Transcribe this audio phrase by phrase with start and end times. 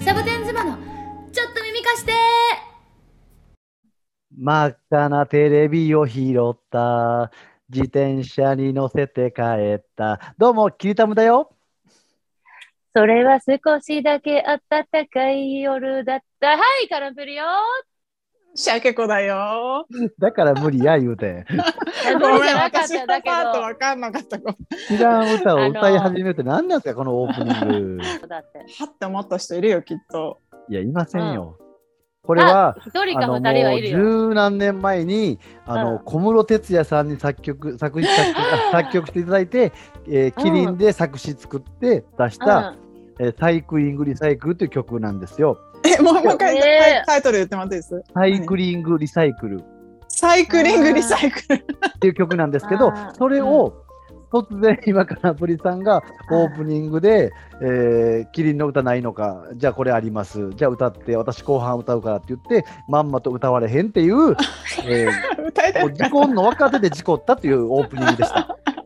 [0.00, 0.76] サボテン妻の
[1.32, 2.12] ちょっと耳貸して
[4.36, 7.32] 真っ赤なテレビを拾った。
[7.70, 9.42] 自転車に乗せて帰
[9.76, 10.34] った。
[10.38, 11.54] どうも、キリタムだよ。
[12.94, 16.56] それは少しだけ暖かい夜だった。
[16.56, 17.44] はい、カランプリよ。
[18.54, 19.86] シャケ子だよ。
[20.18, 21.44] だから無理や言うて。
[22.20, 23.60] ごめん、無理じゃなかっ私のパートど。
[23.62, 24.36] わかんなかった。
[24.38, 24.54] は
[24.88, 28.02] 知らん歌を歌い始めて何なんですか、このオープニング。
[28.28, 29.06] だって。
[29.06, 30.40] 思った人いるよ、きっと。
[30.68, 31.58] いや、いませんよ。
[32.28, 32.76] これは、
[33.26, 33.80] もう。
[33.80, 39.72] 十何年前に、あの、うん小室哲哉さんに作曲、作詞作曲あ 作曲していただいて、
[40.06, 42.74] えーキリンで作詞作って出した、
[43.18, 45.58] えーサイクリングリサイクルという曲なんですよ。
[45.98, 48.02] え、 もうもう一回、えータイトル言ってもらっていいです？
[48.14, 49.62] サイクリングリサイクル。
[50.08, 51.54] サイクリングリサイクル。
[51.56, 51.60] っ
[52.00, 53.84] ていう曲なんですけどそれを
[54.32, 57.30] 突然今からプリさんがオープニングで、
[57.62, 64.36] えーキリンの歌ないのか、じゃあこれあります、じゃあ歌って、私後半歌うからって言って、まんまと歌われへんっていう、
[64.86, 65.06] え
[65.48, 68.58] 歌いた事故んの若手で事故ったっていうオープニングでした。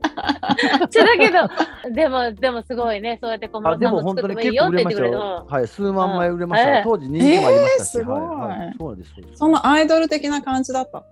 [0.90, 5.56] ちょだけど、でも、でもすごいね、そうやって小室さんもも本当に作ってもいいよ結構売れましたって言ってくれ。
[5.58, 6.68] はい、数万枚売れました。
[6.70, 6.80] うんえ。
[6.80, 8.20] ー当時人気もありましたし、えーすごい。
[8.20, 8.58] はい。
[8.58, 9.10] はい、そうです。
[9.14, 9.38] そうです。
[9.38, 11.04] そのアイドル的な感じだった？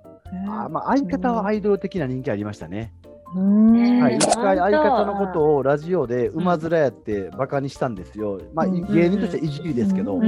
[0.49, 2.93] あまあ、相方はアイドル的な人気ありましたね。
[3.35, 8.41] うんはい、えー一回相方のことをラジオで馬面やってバカにしたんですよ。
[8.55, 8.93] まあ、うん。
[8.95, 10.27] 芸人としてはいじりですけど、うんう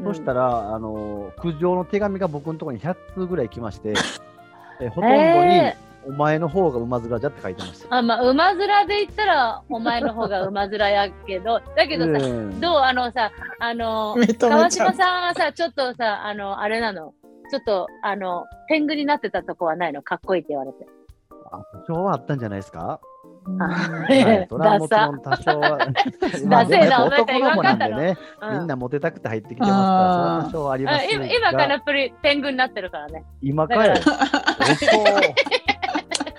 [0.00, 3.94] んそしたら、あの苦情の手紙が僕のところに100通ぐらい来まして、
[4.80, 5.20] えほとんどに、
[5.54, 7.96] えお前の方が馬面じゃって書いてました。
[7.96, 12.60] あまあ、馬面で言ったら、お前の方が馬面やけど、 だけどさ、うん。
[12.60, 14.70] どうあのさ、あの、川う。
[14.70, 17.14] 島さんはさ、ちょっとさ、あの、あれなの、
[17.50, 20.86] ちょっと、あの、天狗になってたとこはないの、かっこいいって言われて。
[21.52, 22.98] あ多少はあったんじゃないですか、
[23.60, 25.78] あはい、それはもちろん多少は。
[26.46, 28.58] まあでもやっぱ男の子なんでね、うん。
[28.60, 33.24] みんなモテたくて入ってきてますから、あーそれは多少あります今、今からプリ天狗になってるからね。
[33.42, 33.94] 今かよ。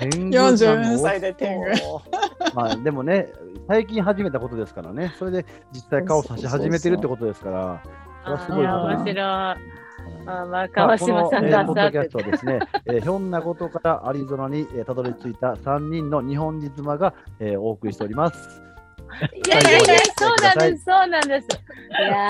[0.10, 2.02] だ遅天狗44歳で天狗遅
[2.56, 3.30] まあでもね、
[3.68, 7.84] 最近始めたことですからね、それで実際顔差し始めてるってことですから、
[8.24, 9.20] それはすごいことだ面白い。
[9.26, 9.58] あ
[10.26, 12.18] まあ、まあ川島さんこの、えだーポッドキャスト。
[12.20, 18.62] はですね、えーひょんなことからアリゾナに、えーたどり着いた3人の日本人妻が、えーお送りしております。
[19.46, 21.48] いやいやいや、そうなんです、そうなんです。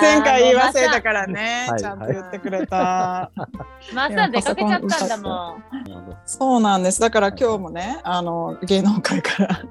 [0.02, 3.32] 前回言い忘れたもからねは、いちゃんと言ってくれた。
[3.92, 5.64] うまさ、出かけちゃったんだもん。
[6.26, 7.00] そうなんです。
[7.00, 9.62] だから今日もね、あの芸能界から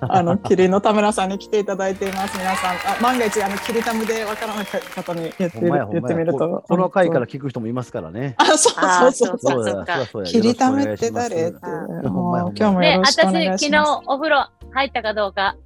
[0.08, 2.38] あのキリンの田村さんに来ていただいています。
[2.38, 8.34] 皆さん、あ万が一あのキリタムでわからない方に言って言ってみると、この回から聞く人もいますからね。
[8.38, 10.24] あ、そうあそうそうそう。
[10.24, 13.90] キリタムってよろしくお願いし誰って今日もよね、ろしくお願私、昨日いします。
[14.06, 15.56] お風呂入ったかどうか。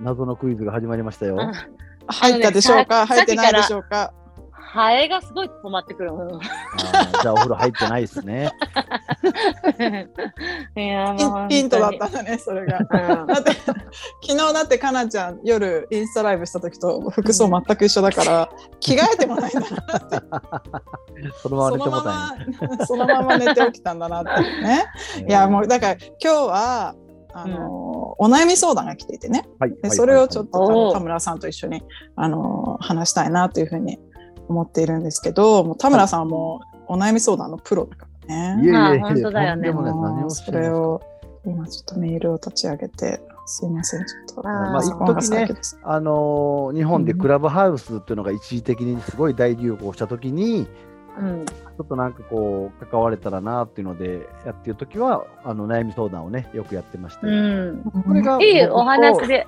[0.00, 1.36] 謎のクイズが始まりましたよ。
[1.36, 1.52] うん
[2.12, 3.06] 入ったでしょうか？
[3.06, 4.12] さ入ってないでしょうか？
[4.52, 6.10] ハエがすごい止まってくる。
[7.22, 8.50] じゃあお風呂入ってないですね。
[10.76, 12.78] いや、ヒもうントだったんだね、それが。
[12.78, 12.82] う
[13.24, 13.74] んだって昨
[14.28, 18.48] 日だってかなちゃん夜インスタライブした時と服装全く一緒だから
[18.80, 19.66] 着替えてもないんだな
[19.98, 20.20] って
[21.42, 22.36] そのまま寝てもたんま
[22.78, 24.30] まそのまま寝て起きたんだなって
[24.62, 24.84] ね。
[25.22, 26.94] やいやもうだから今日は
[27.32, 29.48] あの、お悩み相談が来ていてね。
[29.58, 31.82] はいでそれをちょっと、田村さんと一緒に
[32.16, 33.98] あの話したいなというふうに
[34.48, 38.64] 思っているんですけどもう田村さんはもうお悩み相談のプロだからね。
[38.64, 38.66] い。
[38.66, 40.30] やいやいや、まあ本当だよね。
[40.30, 41.00] それを
[41.44, 45.48] 今ちょっとメールを立ち上げてすいませんちょっとあーまあ一時ね
[45.82, 50.68] あのー日本でクラブハウスっていうのが一時的にすごい大流行したときに、
[51.18, 57.82] うんちょっとなんかこう、関われたらなっていうので、やってるときは、あの悩み相談をね、よくやってまして、うん。
[58.06, 59.46] これがいいお話で。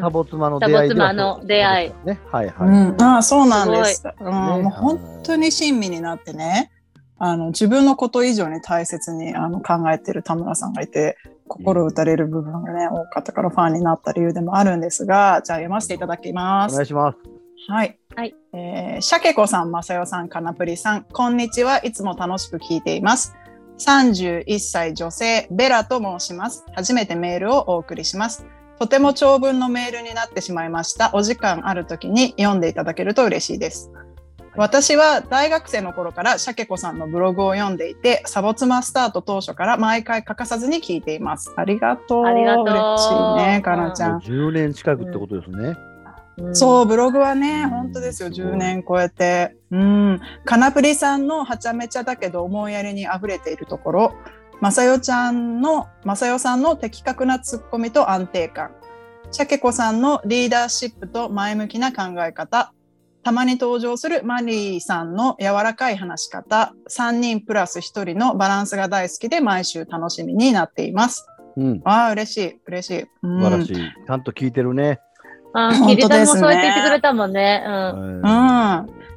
[0.00, 2.06] サボ妻の出会いではサボ妻の出会い。
[2.06, 2.68] ね、はいはい。
[2.68, 4.02] うん、ああそうなんです。
[4.20, 6.70] うんねもう本当に親身になってね、
[7.18, 16.86] あの自分のこと以上に大切にあの考えてる田村さんがいて、心打たれる部分がね、多かったからファンになった理由でもあるんですが、じゃあ読ませていただきますお願い。
[16.86, 17.18] します。
[17.68, 17.98] はい。
[18.14, 18.34] はい。
[18.52, 21.78] えー、シャケ子さん、まさよさん、かなぷりさん、こんにちは。
[21.78, 23.34] いつも楽しく聞いています。
[23.78, 26.64] 31歳女性、ベラと申します。
[26.74, 28.44] 初めてメールをお送りします。
[28.78, 31.10] とても長文のメールになってしまいました。
[31.14, 33.90] お時間ある時に読んでいただけると嬉しいです。
[34.56, 41.54] 私は大学生の頃からシャケ子さんのブログを読んでいて、サボ妻スタート当初から毎回欠かさずに聞いています。
[41.56, 42.24] ありがとう。
[42.26, 43.10] ありがとう嬉し
[43.44, 44.18] いね、かなちゃん。
[44.18, 45.74] 10年近くってことですね。
[46.52, 49.56] そう、ブログはね、本当ですよ、すごい10年超えて。
[49.70, 50.20] うん。
[50.44, 54.14] カナプリさんのはちゃめちゃだけど思いやりに溢れているところ、
[54.60, 58.70] まさよちゃんの、まさよさんの的確なツッコミと安定感。
[59.30, 62.72] シャケ子さんのリーダーシップと前向きな考え方。
[63.24, 66.74] たまに登場するマリーさんの柔らかい話し方。
[66.90, 71.26] 3人プラス1人のバランスが大好きで毎週楽しみになっています。
[71.56, 71.80] うん。
[71.84, 73.04] ああ、嬉しい、嬉しい。
[73.22, 73.74] うん素晴らしい。
[73.74, 75.00] ちゃんと聞いてるね。
[75.52, 77.64] あ 本当ですねキリタもそうやって言ってくれたもんね。
[77.66, 77.74] うん。
[77.74, 77.82] うん
[78.16, 78.18] う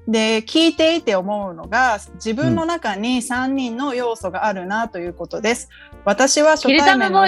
[0.09, 5.69] ん、で聞いていて思うのが自分の中に3人の要素があるなということです。
[6.03, 7.27] 私は初対面キリタムもの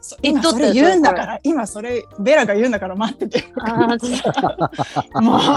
[0.00, 3.44] そ今それ言うんだから今それベラが言うんだから待ってて。
[5.20, 5.40] もう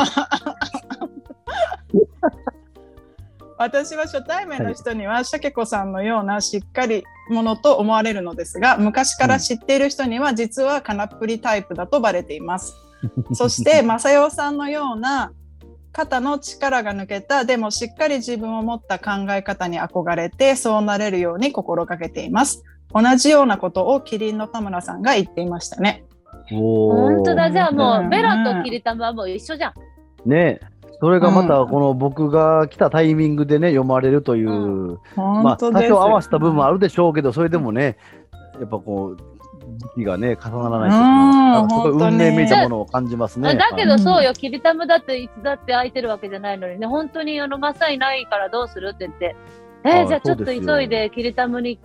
[3.57, 12.74] 私は初対面の人には、シャケ子さんのようなしっかりものと思われるのですが昔から知っている人には実はカナップリタイプだとバレています。
[13.33, 15.31] そして正代さんのような
[15.92, 22.63] 肩の力が抜けたでもしっかり自分を持った考え方に憧れてそうなれるように心がけています。
[22.94, 26.06] 同じようなことをキリンの田村さんが言っていましたね。
[26.50, 27.51] 本当だ。
[27.51, 29.74] じゃあもうベラとキリタムはもう一緒じゃん。
[30.30, 30.59] ね
[30.99, 31.69] それがまたうん。
[31.69, 35.57] この僕が来たタイミングでね、読まれるという、うまあ。
[35.57, 37.97] 多少合わせた部分もあるでしょうけど、それでもね、
[38.59, 39.38] やっぱこう、
[39.95, 43.55] 時期がね、重ならないというかうんすごい運命めいたものを感じますね。
[43.55, 49.35] だけはいどそうよ、キリタムだっていつだって空いてるわけじゃないのにね、本当にあの、マサイないからどうするって言って、
[49.83, 51.79] えーはいじゃあちょっと急いでキリタムに、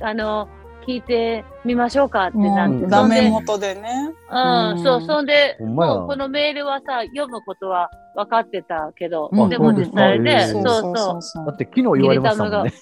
[0.00, 0.48] あの、
[0.86, 2.88] 聞いてみましょうかってなって、うん。
[2.88, 4.14] ダメ元でね。
[4.30, 11.22] うん、そう、そんで、もうこのメールはさ、読むことは分かってたけど、うんでも実際うんね、うんそうそう。
[11.22, 12.72] そうだって昨日言われましたもんね。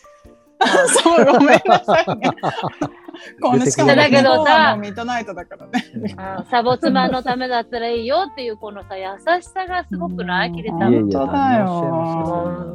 [0.89, 2.31] そう、ごめんなさいね。
[3.43, 5.85] こうね、しかも、だけどさもうミッドナイトだからね。
[5.95, 9.05] うんサボ妻のためだったらいいよっていうこのさ優
[9.41, 10.49] しさがすごくない？
[10.49, 11.13] うんキリタいえいえム。
[11.13, 11.27] 本当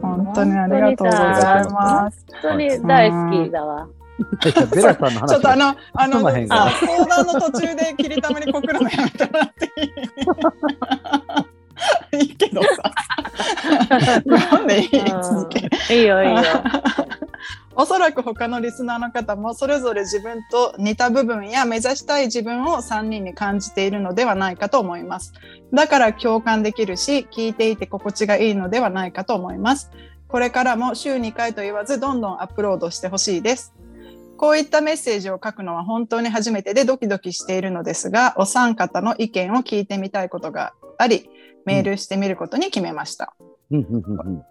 [0.08, 2.26] 本当にありがとうございます。
[2.44, 3.88] 本当に大好きだわ。
[4.76, 6.48] ベラさんの話ちょっとあの、あの、相
[7.08, 9.72] 談の途中でキリタムに告るのやめてもらって
[12.14, 12.70] いいけどさ。
[14.26, 16.42] なんでいい続けうんいいよいいよ。
[17.76, 25.34] おそらく他のリスナーの方もそれぞれ自分と似た部分や目指したい自分を3人に感じているのではないかと思います。
[25.74, 29.92] だから共感できるし、聞いていて心地がいいのではないかと思います。
[30.28, 33.74] これからも週2回と言わずどんどんアップロードしてほしいです。
[34.38, 41.30] こういったメッセージを書くのは本当に初めてでドキドキしているのですが、お三方の意見を聞いてみたいことがあり、
[41.66, 43.34] メールしてみることに決めました。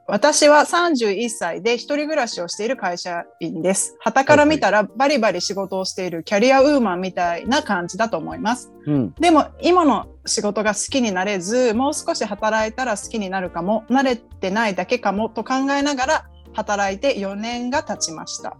[0.07, 3.97] 私は31歳で一人暮らしをしている会社員です。
[4.01, 8.73] 旗から見たらバリバリ仕事をしているキャリアウーマンみたいな感じだと思います。
[8.87, 9.15] うん。
[9.21, 18.56] でも今の仕事が好きになれず、もう少し働いたら好きになるかも、慣れてないだけかもと考えながら働いて4年が経ちました。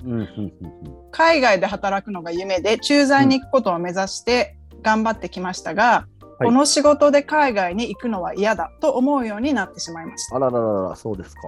[1.11, 6.06] 海外で働くのが夢で駐在に行くことを目指して頑張ってきましたが、
[6.40, 10.37] はいこの仕事で海外に行くのは嫌だと思うようになってしまいました。
[10.37, 11.42] あらららら、そうですか。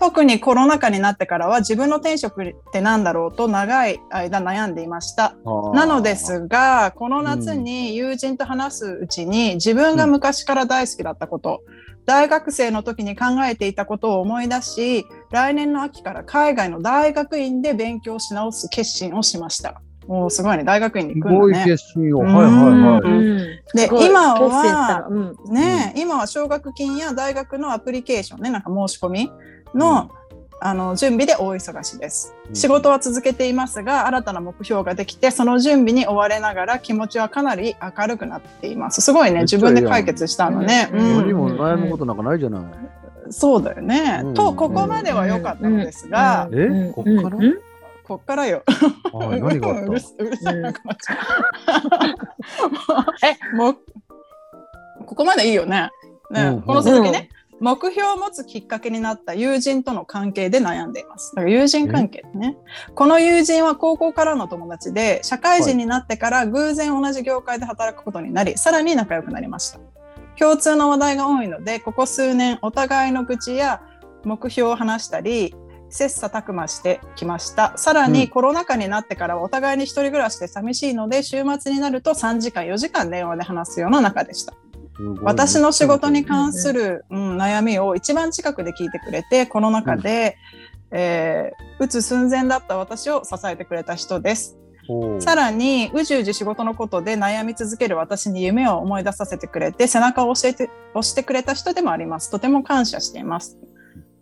[0.00, 5.34] 特にコロナ禍になってからは自分の転職って何だろうと長い間悩んでいました。
[5.74, 11.62] なのですが、この夏に友人と話すうちに自分が昔から大好きだったこと、
[12.04, 19.80] 大学生の時に考えていたことを思い出し、来年の秋から海外の大学院で勉強し直す決心をしました。
[20.08, 21.64] おーすごいね、大学院にすごい行くんだね。
[21.66, 22.20] 決心を。
[22.20, 22.34] うん。
[22.34, 23.00] はいはいはい。
[23.02, 23.38] うん。
[23.74, 24.06] ですごい。
[24.06, 25.36] 今は、の。
[25.46, 25.54] うん。
[25.54, 29.30] ね、今は奨学金や大学のアプリケーションね、なんか申し込み
[29.74, 30.10] の、
[30.60, 32.34] あの準備で大忙しです。
[32.48, 32.56] うん。
[32.56, 39.02] 仕事は続けていますが、新たな目標ができて、その準備に追われながら気持ちはかなり明るくなっています。
[39.02, 40.88] すごいね、自分で解決したのね。
[40.92, 41.00] うん。
[41.00, 42.62] うん何も悩むことなんかないじゃない。
[43.30, 44.22] そうだよね。
[44.24, 44.34] うん。
[44.34, 46.92] と、ここまでは良かったのですが、えうん。
[46.94, 47.36] こっから？
[47.36, 47.44] うん。
[47.44, 47.67] うん
[48.08, 48.62] こっからよ。
[49.12, 50.80] はい、何があっうるすうるさいな、こ
[53.22, 53.54] え？
[53.54, 53.76] もう、
[55.04, 55.90] ここまでいいよね。
[56.30, 57.28] ね、うんこの続きね、
[57.60, 61.34] 目標を持つきっかけになった友人との関係で悩んでいます。
[61.34, 62.56] だから友人関係ね。
[62.94, 69.80] この友人は高校からの友達で、社会人になってから偶然同じ業界で働くことになり、さらに仲良くなりました。
[70.38, 73.82] 共通の話題が多いので、ここ数年お互いの愚痴や
[74.24, 75.54] 目標を話したり、
[75.90, 77.76] 切磋琢磨してきました。
[77.76, 84.54] さらに、うんコロナ禍になってからはお互いに一人暮らしで寂しいので、週末になると3時間、4時間電話で話すような仲でした。
[85.22, 90.36] 私の仕事に関する、うん、悩みを一番近くで聞いてくれて、この中で、
[90.90, 94.58] えー、うつ寸前だった私を支えてくれた人です。
[95.20, 102.30] さらに、うじうじ仕事のことで悩み続ける私に夢を思い出させてくれて、背中を教えて、押してくれた人でもあります。
[102.30, 103.58] とても感謝しています。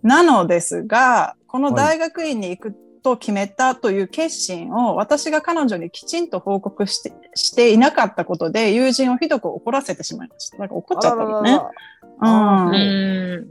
[0.07, 10.59] なのですが、この大学院に行くと決めたという決心を私が彼女にきちんと報告してしていなかったことで友人をひどく怒らせてしまいました。
[10.59, 11.61] なんか怒っちゃったのね。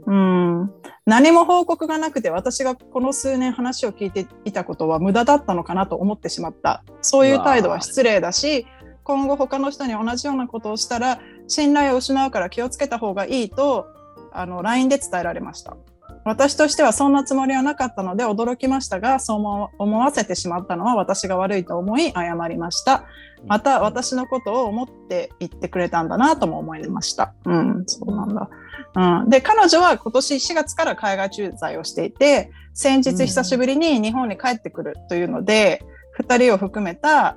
[0.06, 0.70] うん、
[1.04, 6.82] 何も報告がなくて私がこの数年話を聞いていたことは無駄だったのかなと思ってしまった。
[7.02, 8.66] そういう態度は失礼だし
[9.04, 13.86] 今後他の人に同じようなことをしたら信頼を失うから気をつけた方がいいと
[14.32, 15.76] あの LINE で伝えられました
[16.26, 23.04] 私としてはそんなつもりはなかったので驚きましたがそう思思わせてしまったのは私が悪いと思い謝りました。
[23.46, 27.32] また私のことを思って言ってくれたんだなとも思いました。
[27.44, 28.50] うんそうなんだ。
[28.96, 35.84] うん、で彼女は今年4月から海外駐在をしていて先日久しぶりに日本に帰ってくるというので、
[36.18, 37.36] 2人を含めた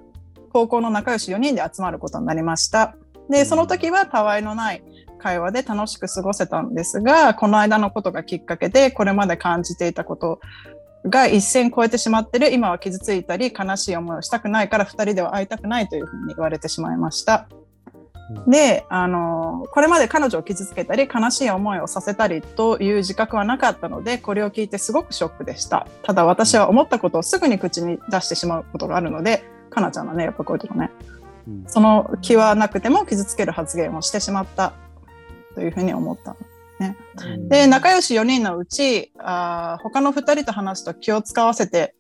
[0.52, 2.96] 高校の仲良し4人で集まることになりました。
[3.30, 4.84] でその時はたわいのない
[5.20, 10.40] 会話で楽しく過ごせたんですがこの間のことがきっかけでこれまで感じていたこと
[11.06, 17.48] が一線越えてしまってる今は傷ついたり悲しい思いをしたくないから2人では会いたくないというふうに言われてしまいました。
[18.48, 25.88] であのこれまで彼女を傷つけたり悲しい思いをさせたりという自覚はなかったのでこれを聞いてすごくショックでした。
[26.04, 30.92] ただ私は思ったことをすぐに口に出してしまうことがあるのでかなちゃんはねやっぱこういうとこね。
[31.48, 31.64] うん。
[31.68, 34.74] その気はなくても傷つける発言をしてしまった
[35.60, 36.38] というふうに思った
[37.50, 41.94] で仲良し4人のうちあー他の2人と話すと気を使わせて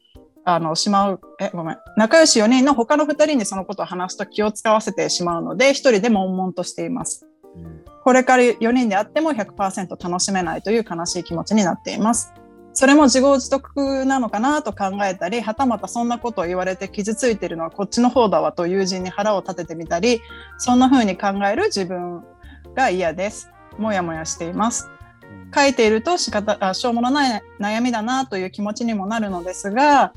[0.45, 1.21] あのしまう。
[1.41, 1.77] えごめん。
[1.97, 7.27] 仲良し4人の他の2人にそのことを話すと気を使わせてしまうので1人で悶々としています。
[8.05, 12.33] これから4人であっても100%楽しめないという悲しい気持ちになっています。
[12.71, 20.21] それも自業自得なのかなと考えたりはたまたそんなことを言われて傷ついてるのはこっちの方だわと友人に腹を立ててみたり
[20.57, 22.23] そんな風に考える自分
[22.75, 23.49] が嫌です。
[23.77, 24.89] もやもやしています。
[25.55, 30.13] 書いていると仕方あしょうもない悩みだなという気持ちにもなるのですが、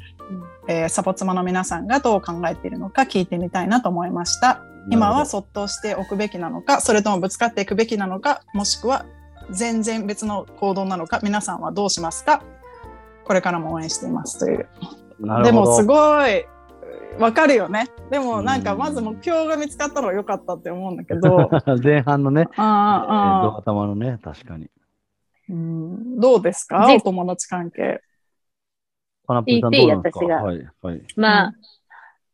[0.69, 4.63] えーサポ妻の皆さんがどう考えているのか聞いてみたいなと思いました。
[4.91, 9.07] 今はそっとしておくべきなのかそれともぶつかっていくべきなのかもしくは
[9.51, 12.43] 全然別の行動なのか皆さんはどうしますか？
[13.25, 14.69] これからも応援していますという。
[15.21, 15.45] なるほど。
[15.45, 16.45] でもすごい
[17.19, 21.49] わかるよねでもなんかまず目標が見つかったのは良かったって思うんだけど
[21.83, 24.71] 前半のね、えーあド頭のね、確かに。
[25.49, 26.87] うんどうですか？
[26.87, 28.01] でお友達関係。
[29.27, 30.21] カナプリさん言っていいどうなんですか？
[30.25, 31.03] 私がはい、はい。
[31.17, 31.53] まあ、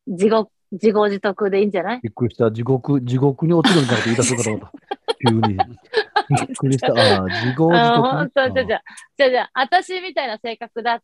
[0.07, 2.01] 自業、自業自得でいいんじゃない？
[2.03, 2.51] びっくりした。
[2.53, 4.73] 地獄、地獄に落ちるみたいなこと言い出すかと思った。
[5.29, 5.41] 急に。
[5.41, 6.93] びっくりした。
[6.93, 8.11] ああ、自業自あ得。
[8.11, 8.81] 本当じゃじゃ
[9.19, 11.03] じゃじゃ私みたいな性格だっ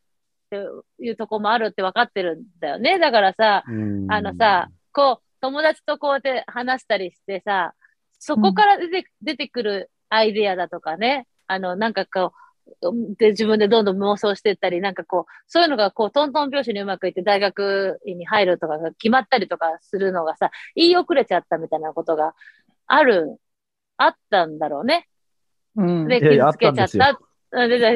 [0.54, 2.98] ていうとこもあるって分かってるんだよね。
[2.98, 4.12] だからさ、うん。
[4.12, 7.74] あのさ、こう、友達とこうやって話したりしてさ、
[8.18, 12.32] そこから出て,、出てくるアイデアだとかね、あの、なんかこ
[12.82, 22.34] う、で自分でどんどん妄想してったり、なんかこう、そういうのがこう、トントン拍子にうまくいって大学院に入るとかが決まったりとかするのがさ、言い遅れちゃったみたいなことが
[22.86, 23.38] ある、
[23.98, 25.08] あったんだろうね。
[25.76, 26.08] うん。
[26.08, 27.16] で、傷つけちゃっあっ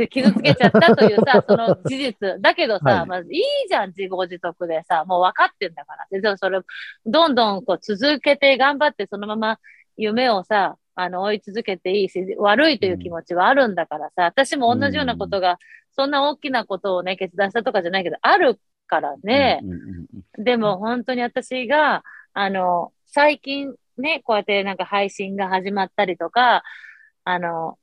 [0.09, 2.41] 傷つけちゃったというさ、 その事実。
[2.41, 6.07] だけどさ、はいまあ、いいじゃん、自業自得でさ、もう分かってんだから。
[6.11, 6.61] で、でもそれ、
[7.07, 9.59] どんどんこう続けて頑張って、そのまま
[9.97, 15.59] 夢をさ、あの、追い続けていいし、悪いという気持ちはあるんだからさ、私も同じようなことが、
[15.93, 19.61] そんな大きなことをね、決断したとかじゃないけど、あるからね。
[20.37, 26.63] でも本当に私が、あの、最近ね、こうやってなんか配信が始まったりとか、
[27.25, 27.79] あの、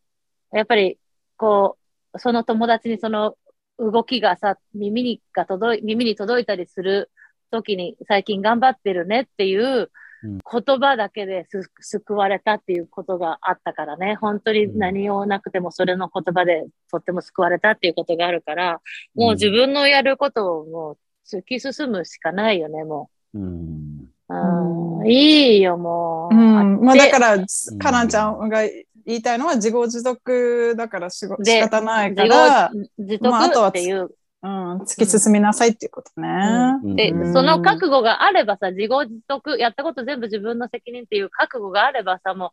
[0.51, 0.97] やっぱり、
[1.37, 1.77] こ
[2.13, 3.35] う、その友達にその
[3.77, 7.11] 動きがさ、耳にが届い、耳に届いたりする
[7.51, 9.91] 時に、最近頑張ってるねっていう
[10.23, 10.39] うん。
[10.39, 18.81] 言葉だけです救われたっていうことがあったからね、本当に何をなくてもそれの言葉でとっても救われたっていうことがあるから、
[19.13, 23.45] もう自分のやることをもう突き進むしかないよね、もうんう。
[24.29, 24.69] うん。
[24.69, 24.74] うん
[25.05, 26.35] いいよ、もう。
[26.35, 27.45] うんまあ、でだから、
[27.79, 28.61] かなちゃんが
[29.05, 34.09] 言いたいのは自業自得だからしごで仕方ないか自ら、業自まああとは得っていう。
[34.43, 36.29] うん、突き進みなさいっていうことね。
[36.83, 42.51] うんで、うんその覚悟があればさ、自業自得、やったこと全部自分の責任っていう覚悟があればさ、も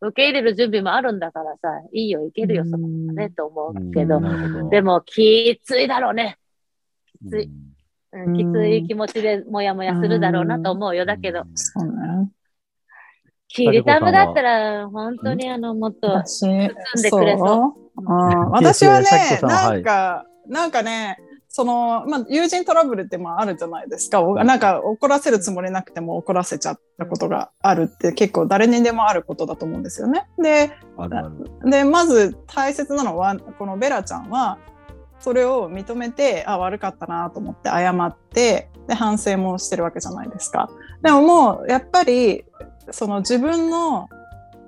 [0.00, 6.38] う受け入れる準備もあるんだからさ、いいよ、いけるよ、そこはね、と思うけどどでも、きついだろうね。
[7.22, 7.50] きつい。
[8.36, 11.04] きつい気持ちでもやもやするだろうなと思うよ。
[11.04, 12.30] だけど、そうね。
[13.48, 16.68] キリタムだったら、本当にあの、もっと、私、ん
[17.02, 21.18] でくれそううん、私はねなんか、なんかね、
[21.48, 24.22] その、まあ、友人トラブルってまああるじゃないですか。
[24.22, 30.26] おなんか怒らせるつもりなくても怒らせちゃったことがあるって結構誰にでもあることだと思うんですよね。
[30.36, 30.72] で。
[31.64, 34.58] で、まず大切なのは、このベラちゃんは、
[35.24, 40.68] それを認めてあ悪かったなと思って謝ってで反省もしてるわけじゃないですか。
[41.00, 42.44] でももうやっぱり
[42.90, 44.10] その自分の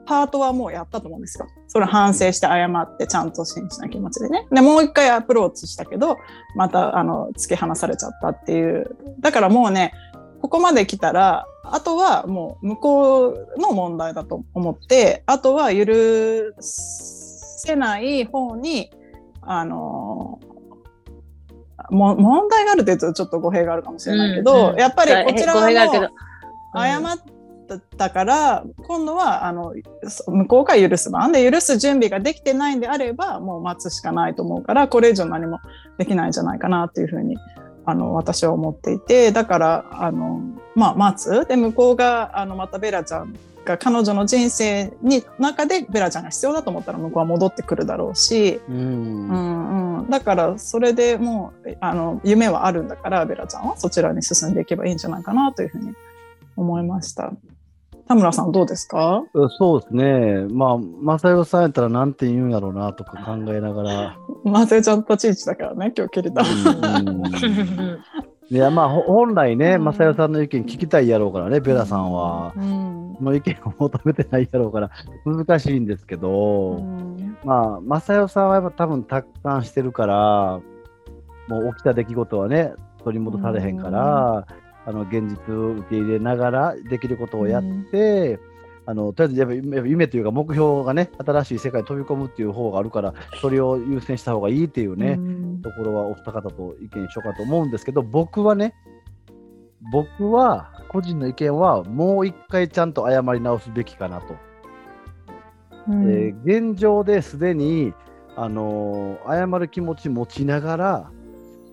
[0.07, 1.47] パートはもうやったと思うんですよ。
[1.69, 4.47] それ反省して謝ってちゃんと真摯な気持ちでね。
[4.51, 6.17] でもう一回アプローチしたけど
[6.55, 8.97] またあの突き放されちゃったっていう。
[9.21, 9.93] だからもうね
[10.41, 15.85] ここまで来たらあとはもう向こうの問題だと思ってあとは許
[16.61, 18.91] せない方に
[19.47, 20.41] あの
[21.91, 24.79] も問題があるというとちょっと語弊があるかもしれないけど、うんうん。
[24.79, 26.03] やっぱりこちらは語弊があるけど。
[26.03, 26.09] も
[26.75, 29.75] う謝ったから、今度はあの
[30.07, 35.59] そ向こうが許す番で許す準備ができてないんであればもう待つしかないと思うからこれ以上何も
[35.99, 37.37] できないんじゃないかなっていうふうに
[37.85, 40.41] あの私は思っていてだからあの、
[40.75, 41.47] まあ、待つ。
[41.47, 43.35] で向こうがあのまたベラちゃん
[43.67, 48.81] が彼女の人生に中でベラちゃんが必要だと思ったら向こうは戻ってくるだろうし、うんう
[49.37, 55.93] んうん、だからそれでもうあの夢はあるんだからベラちゃんはそちらに進んでいけばいいんじゃないかなというふうに
[56.57, 57.33] 思いました。
[58.09, 59.25] 田村さんどうですか？
[59.59, 60.47] そうですね。
[60.49, 64.17] まあ、正代さんやったらなんて言うんやろうなとか考えながら。
[64.45, 66.45] マセちゃん立ち位置だからね今日切れた。
[68.51, 68.57] うん。
[68.57, 69.85] いや、まあ、ほ本来ね、うん。
[69.85, 72.53] 正代さんの意見聞きたいやろうからね、ベラさんは。
[72.57, 73.17] うん。
[73.21, 74.91] の意見を求めてないやろうから、
[75.25, 77.37] 難しいんですけど、うん。
[77.45, 80.61] まあ、正代さんはやっぱ多分達観してるから、
[81.49, 82.73] もう起きた出来事はね、
[83.05, 84.47] 取り戻されへんから、
[84.85, 88.39] あの現実を受け入れながらできることをやって、
[88.87, 98.75] あのとりあえずやっぱ夢夢というか目標がね新しい世界に飛び込むっていう方があるからそれを優先した方がいいっていうね、うんところはお二方と意見一緒かと思うんですけど僕はね
[99.93, 104.37] 僕は個人の意見はもう一回ちゃんと謝り直すべきかなと。
[105.89, 107.95] うんえー現状ですでに、
[108.37, 111.11] あのー謝る気持ち持ちながら、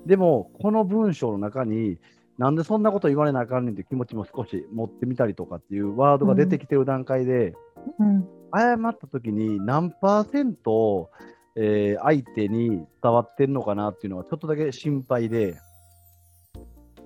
[0.05, 1.97] でも、この文章の中に、
[2.37, 7.53] なんでそんなこと言われなあかんねんって気持ちも少し持ってみたりとかっていうワードが出てきてる段階で、
[7.99, 8.27] うん。
[8.55, 11.09] 謝った時に何パーセント、
[11.55, 15.57] えー相手に伝わってんのかなっていうのはちょっとだけ心配で、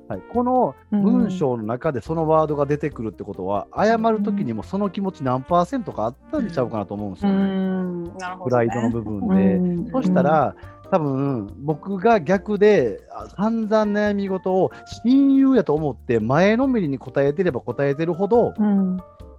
[0.07, 8.09] はい、この文章の中でそのワードが出てくるってことは、謝る時にもその気持ち何パーセントかあったんちゃうかなと思うんですうよね。
[8.11, 8.51] プどね。
[8.51, 9.55] ライドの部分で。
[9.55, 9.91] うん。
[9.91, 10.55] そしたら、
[10.91, 14.71] 多分僕が逆であ散々悩み事を
[15.03, 18.97] 親友やと思って前のめりに答えてれば答えてるほどうん。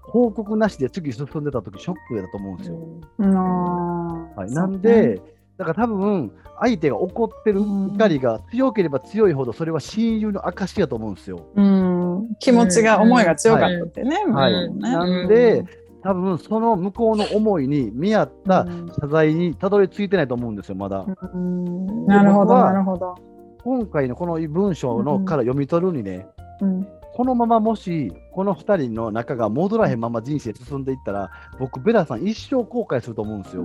[0.09, 2.79] 報告なしで次進んでた時ショックやと思うんですよ。
[3.19, 4.35] うん。
[4.35, 5.21] はい、なんで、
[5.59, 7.95] だから多分相手が怒ってるうん。
[7.95, 11.47] 怒りが強ければ強いほどそれは親友の証やと思うんですよ。
[11.55, 12.37] うん。
[12.39, 14.25] 気持ちが思いが強かったってね。
[14.25, 14.53] はい。
[14.53, 14.81] うん。
[14.81, 15.65] ねなんで、
[16.03, 18.89] 多分その向こうの思いに見合ったうん。
[19.01, 21.05] 謝罪にたどり着いてないと思うんですよ、まだ。
[21.35, 22.07] うん。
[22.07, 23.15] なるほどなるほど。
[23.63, 26.27] 今回のこの文章のから読み取るにね、
[26.61, 26.87] うん。
[27.15, 33.65] このままもしこの2人の仲が戻らへんまま人生進んでいったら僕ベラさん一生後悔すると思うんですよ。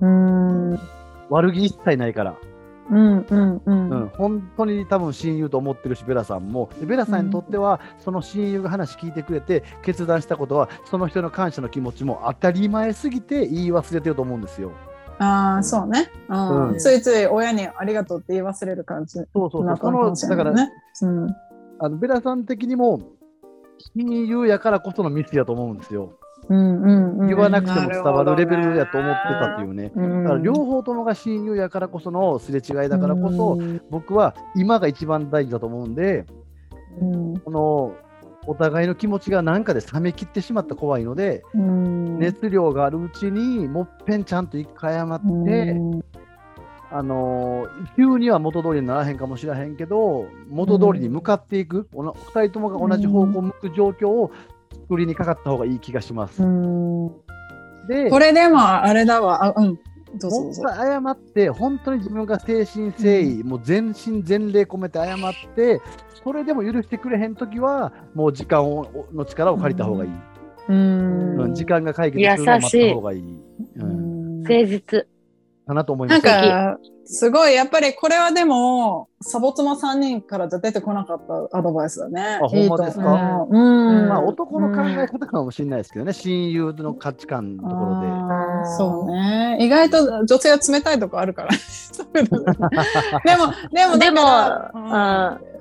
[0.00, 0.70] うん。
[0.70, 0.80] うん。
[1.30, 2.36] 悪気一切ないから、
[2.90, 4.08] うんうんうん。
[4.16, 6.68] 本当に多分親友と思ってるしベラさんも。
[6.78, 14.72] でベラさんにとってはその親友が話聞いてくれて決断したことはその人の感謝の気持ちも当たり前すぎて言い忘れてると思うんですよ。
[15.18, 16.10] ああそうね。
[16.28, 16.68] うん。
[16.70, 16.78] うん。
[16.78, 19.14] ついつい親にありがとうって言い忘れる感じ。
[19.14, 19.64] そうそうそう。
[19.64, 20.70] のだから、ね。
[21.02, 21.28] うん。
[21.78, 23.00] あのベラさん的にも
[23.96, 26.02] 親友やからこそのミスやと思うんですよ。
[26.02, 29.92] うんうんうん言わなくても伝わるレベルやと思ってたっていうね。
[29.94, 36.26] うんだから両方ともが親友やからこそのすれ違いだからこそ、うん僕は今が一番大事だと思うんで、
[37.00, 37.38] うん。
[37.40, 37.94] この
[38.46, 42.18] お互いの気持ちが何かで冷めきってしまった怖いので、うん。
[42.18, 46.04] 熱量があるうちにもっぺんちゃんと一回謝って、うん。
[46.90, 54.30] あのー急には元通りにならへんかもしれへんけど元通りに向かっていく、おな2人ともが同じ方向を向く状況を
[54.84, 56.42] 作りにかかった方がいい気がします。
[57.88, 59.44] でこれでもあれだわ。
[59.44, 59.78] あうん。
[60.18, 60.62] どうぞどうぞ。
[60.68, 65.80] 謝って、本当に自分が誠心誠意、もう全身全霊込めて謝って、
[66.22, 70.10] それでも許してくれへんときは、もう時間をの力を借りた方がいい。
[70.68, 73.20] うんうん時間が解決するのを待った方がいい。
[73.20, 75.13] うんうん誠実。
[75.66, 76.34] かなと思いなんます。
[76.34, 82.38] か、すごい、やっぱりこれはでも、サボ妻3人からじゃ出てこなかったアドバイスだね。
[82.42, 83.04] あほんまですか？
[83.04, 84.08] いいと思ううん。
[84.08, 88.06] まあ、男の考え方かもしれないですけどね、親友の価値観のところで。
[88.76, 89.56] そうね。
[89.60, 91.52] 意外と女性は冷たいとこあるから。
[91.54, 94.20] そういうのでも、でも、でも
[94.74, 94.78] う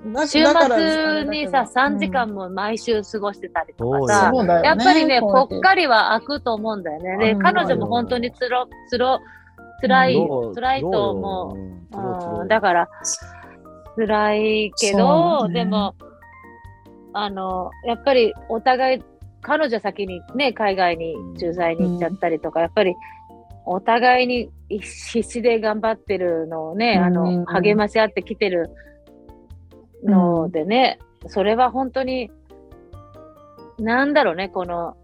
[0.09, 4.31] んだ週末にさ、3時間うんも毎週過ごしてたりとかさ、
[4.63, 7.17] やっぱりね、ぽっかりは開くと思うんだよね。
[7.17, 9.19] で、うん彼女も本当につろ、つろ、
[9.83, 10.15] 辛い
[10.55, 11.57] 辛いとど思
[12.45, 12.47] う。
[12.47, 12.89] だから、
[13.97, 15.53] 辛いけど、だね。
[15.53, 15.93] でも、
[17.11, 19.03] あの、やっぱりお互い、
[19.41, 22.95] 彼女先にね、海外に駐在に行っちゃったりとか、やっぱり
[23.65, 28.69] お互いに必死で頑張ってるのをね、あうんの、励まし合ってきてる
[30.05, 32.31] のでね、それは本当に、
[33.79, 34.95] なんだろうね、この、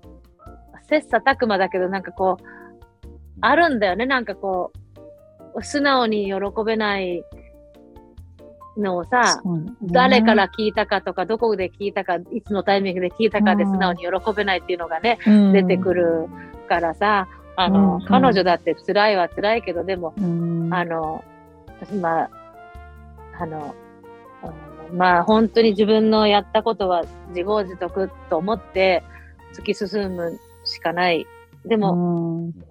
[0.88, 2.59] 切磋琢磨だけど、なんかこう、
[3.41, 4.71] あるんだよね、なんかこ
[5.56, 6.34] う、素直に喜
[6.65, 7.23] べない
[8.78, 9.71] のをさ、ね。
[9.84, 13.71] 誰から聞いたかとか、どこで聞いたか、いつのタイミングで聞いたかでうん。
[13.71, 15.54] 素直に喜べないっていうのがね、うん。
[15.54, 16.28] 出てくる
[16.67, 18.06] からさ、あの、うん。
[18.06, 20.73] 彼女だって辛いは辛いけど、でも、うん。
[20.73, 21.23] あの、
[21.82, 22.30] 私、まあ、
[23.39, 23.75] あの、
[24.91, 29.04] うんまあ、本当に自分のやったことは自業自得と思って
[29.54, 31.28] 突き進むしかない。
[31.65, 32.68] でも、うん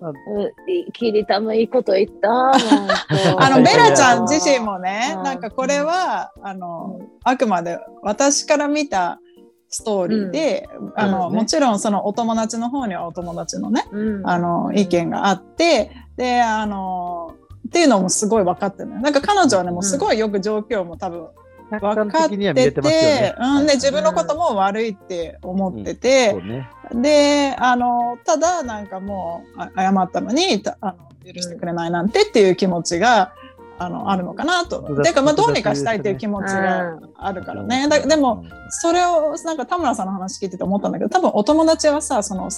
[0.00, 2.28] ういキリタもいいこと言った。
[3.38, 9.20] あの、はいベラちゃん自身もね、うんなんかこれは、あの、あくまで私から見た
[9.68, 17.34] ストーリーで、あの、うんもちろんそのお友達の方にはお友達のね、うんあの、意見があって、で、あの、
[17.66, 19.00] っていうのもすごい分かってるのよ。
[19.00, 21.28] なんか彼女はね、もうすごいよく状況も多分
[21.70, 23.34] 客分観かっててねて、。
[23.38, 26.68] うん、で、自分のことも悪いって思ってて、そうね。
[26.94, 33.32] で、あの、ただ、なんかもう、あ謝ったのに、たあの許してくれないなんてっていう気持ちが、
[33.78, 34.80] あの、あるのかなと。
[34.82, 37.88] 複雑てか、まあ、どうにかしたいっていう気持ちがあるからね。
[37.88, 42.48] だでも、、それを、なんか田村さんの話聞いてて思ったんだけど、多分お友達はさ、その、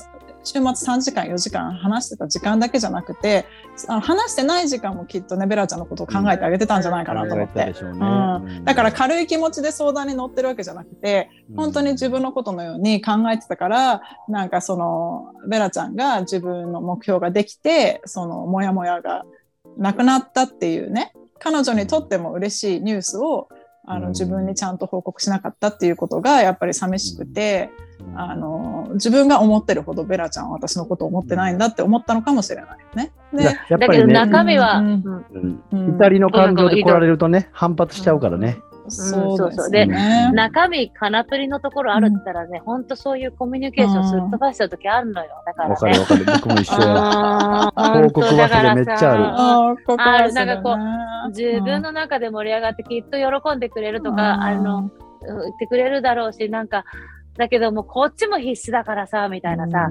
[0.45, 3.47] 週末3時間、4時間話してた時間だけじゃなくて、
[3.87, 7.75] 話してない時間もきっとね、ベラちゃんのことを考えてあげてたんじゃないかなと思って。
[7.83, 8.65] うん。
[8.65, 19.25] だから軽い気持ちで相談に乗ってるわけじゃなくて、本当に自分のことのように考えてたから、なんかその、ベラちゃんが自分の目標ができて、その、モヤモヤが
[19.77, 23.49] なくなったっていうね、彼女にとっても嬉しいニュースを、
[23.91, 24.03] あうん。
[24.03, 27.71] の、自分にちゃんと報告しなかったっていうことが、やっぱり寂しくて、
[28.15, 33.13] あの、自分が思ってるほどベラちゃんは私のことを思ってないんだって思ったのかもしれないね。
[33.33, 34.87] で、ややっだけどぱりね、中身は、うん。
[34.87, 35.27] うん。
[35.31, 35.63] うん。
[35.73, 35.97] うん。
[35.97, 38.59] 怒りの感情で来られるとね、反発しちゃうからね。
[38.91, 40.31] そうですでね。
[40.33, 45.31] 中身、カナプリのところあるって言ったらね、ほんとそういうコミュニケーションすっ飛ばしちゃうときあるのよ。
[45.47, 46.07] だからねわかるわ。
[46.07, 46.25] かる。
[46.25, 47.73] 僕も一緒や。
[47.75, 50.85] 報告忘れめっちゃあるあるなんかこうね
[51.29, 56.85] 自分の中で盛り上がってきっと喜んでくれるとか、うんあの、うん言ってくれるだろうし、なんか、
[57.39, 59.89] だけどもうこっちも必死だからさ、みたいなさ、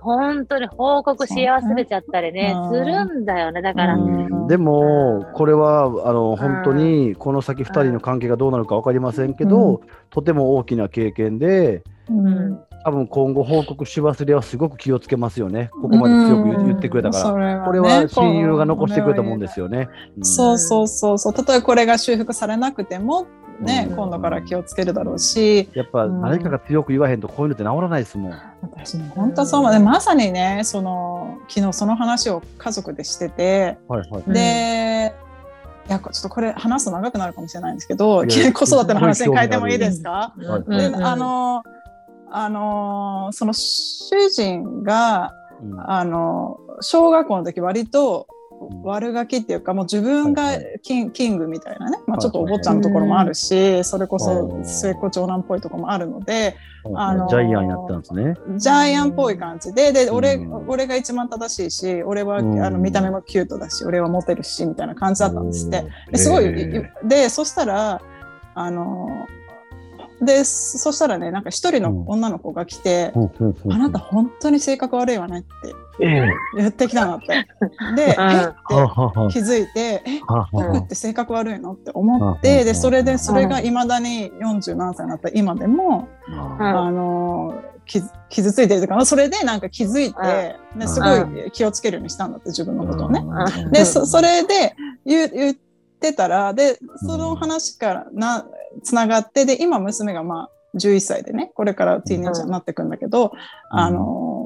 [0.00, 2.72] 本当に報告し忘れちゃったりね、うん。
[2.72, 3.60] するんだよね。
[3.60, 4.46] だから、ううん。
[4.48, 12.58] でも、これはあの本当にこの先2人の関係がどうなるか分かりませんけど、とても大きな経験で、うん。
[12.84, 17.56] 多分今後、報告し忘れはすごく気をつけますよね、ここまで強く言言ってくれたから。
[17.56, 19.88] らこれは親友が残してくれたもんですよね。
[20.16, 20.24] うん。
[20.24, 21.34] そうそうそうそう。
[21.34, 23.26] 例えばこれが修復されなくても、
[23.60, 23.96] ね、うん。
[23.96, 28.32] 今度から気をつけるだろうし、やっぱ誰かが強く言わへんとこういうのって治らないですもん。
[28.62, 34.22] 私も本当そうでまさにね、その、昨日その話を家族でしてて、はいはい。
[34.26, 34.32] うん。
[34.32, 35.14] で、
[35.88, 40.34] いや、ちょっとこれ話すと長くなるかもしれないんですけど、子育ての話に変えてもいいですか？
[40.36, 41.62] うんはいで、うんあの、
[42.30, 45.90] あの、その主人が、うん。
[45.90, 48.37] あの、小学校の時割とうん
[48.82, 56.56] 悪ガキっていうか、もう自分がはいキン,、キングみたいなね、まあ、はいちょっとお坊ちゃんのところもあるし、それこうそん末っ子長男っぽいところもあるので、
[56.94, 58.34] あのージャイアンやったんですね。
[58.56, 60.68] ジャイアンっぽい感じで、で、俺、うん。
[60.68, 62.62] 俺が一番正しいし、俺は、うん。
[62.62, 65.84] あの見た目もキュートだし、俺はモテるし、みたいな感じだったんですって。
[66.14, 66.44] すごい、
[67.04, 68.00] で、そしたら、
[68.54, 69.08] あの、
[70.20, 73.12] で、そしたらね、なんか一人の女の子が来て、
[73.70, 76.28] あなた本当に性格悪いわねってええ。
[76.56, 77.26] 言ってきたのって。
[77.96, 78.48] で、 うんえっ？
[78.48, 80.48] て気づいて、え、あはあ。
[80.52, 81.72] 僕って性格悪いの？
[81.72, 87.54] って思っうんて、で、それで、それが未だに40何歳になった今でも、うんあの、
[87.86, 93.22] 傷傷ついてるというか、それでなんか気づいて、ね、すごい気をつけるようにしたんだって、自分のことをね。
[93.24, 93.72] うん。
[93.72, 95.56] で、そそれで言っ
[96.00, 98.46] てたら、で、その話からな、
[98.82, 103.32] つながって、で、今娘がまあ、11歳でね、これからティーネイジャーになってくんだけど、
[103.70, 104.38] あのー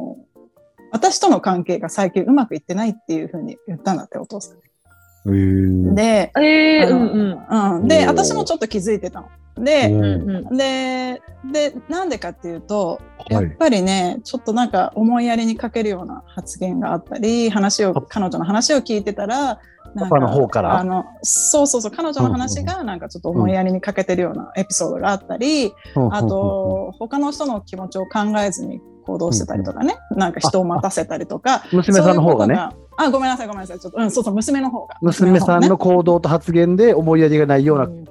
[0.92, 5.94] 私との関係が最近うまくいってないっていうふうに言ったんだって、お父さん。
[5.94, 7.76] で、うんうん。
[7.76, 9.64] うん、で、私もちょっと気づいてたの。
[9.64, 10.56] で、うんうんうん。
[10.56, 13.46] で、で、なんでかっていうと、やはい。
[13.46, 19.60] っぱりね、ちょっとなんか思いやりに欠けるような発言があったり、話を、彼女の話を聞いてたら、
[19.98, 20.78] パパの方から。
[20.78, 25.72] あのそうそうそう彼女の話がなんかちょっと思いやりに欠けてるようなエピソードがあったり、
[26.10, 32.56] あと他の人の気持ちを考えずに行動してたりとかね、なんか人を待たせたりとか娘さんの方がね。
[32.98, 38.04] あごめんなさいごめんなさいちょっとうんそうそう娘の方が娘さんの行動と発言で思いやりがないようなうん。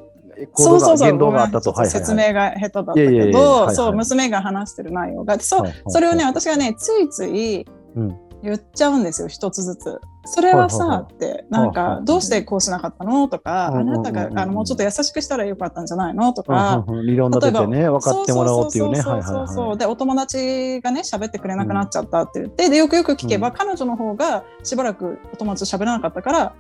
[0.53, 1.85] 行動がそうそうそう言動があったと。
[1.85, 7.65] 説明が下手だったけど、はいそう、娘が話してる内容が、そうはいはい、それをね、私がね、ついつい
[7.95, 8.17] うん。
[8.43, 9.99] 言っちゃうんですよ、一つずつ。
[10.23, 13.27] それはさ、って、なんかどうしてこうしなかったの？
[13.27, 16.31] とか、あなたが、あの、もうちょっと優しくしたらよかったんじゃないの？
[16.31, 19.01] とか、理論立ててね、分かってもらおうっていうね。
[19.01, 23.53] そうそうそうでお友達がね喋ってくれなくなっちゃったって言って、でよくよく聞けば、うん。
[23.53, 26.53] 彼女の方がしばらくお友達と喋らなかったから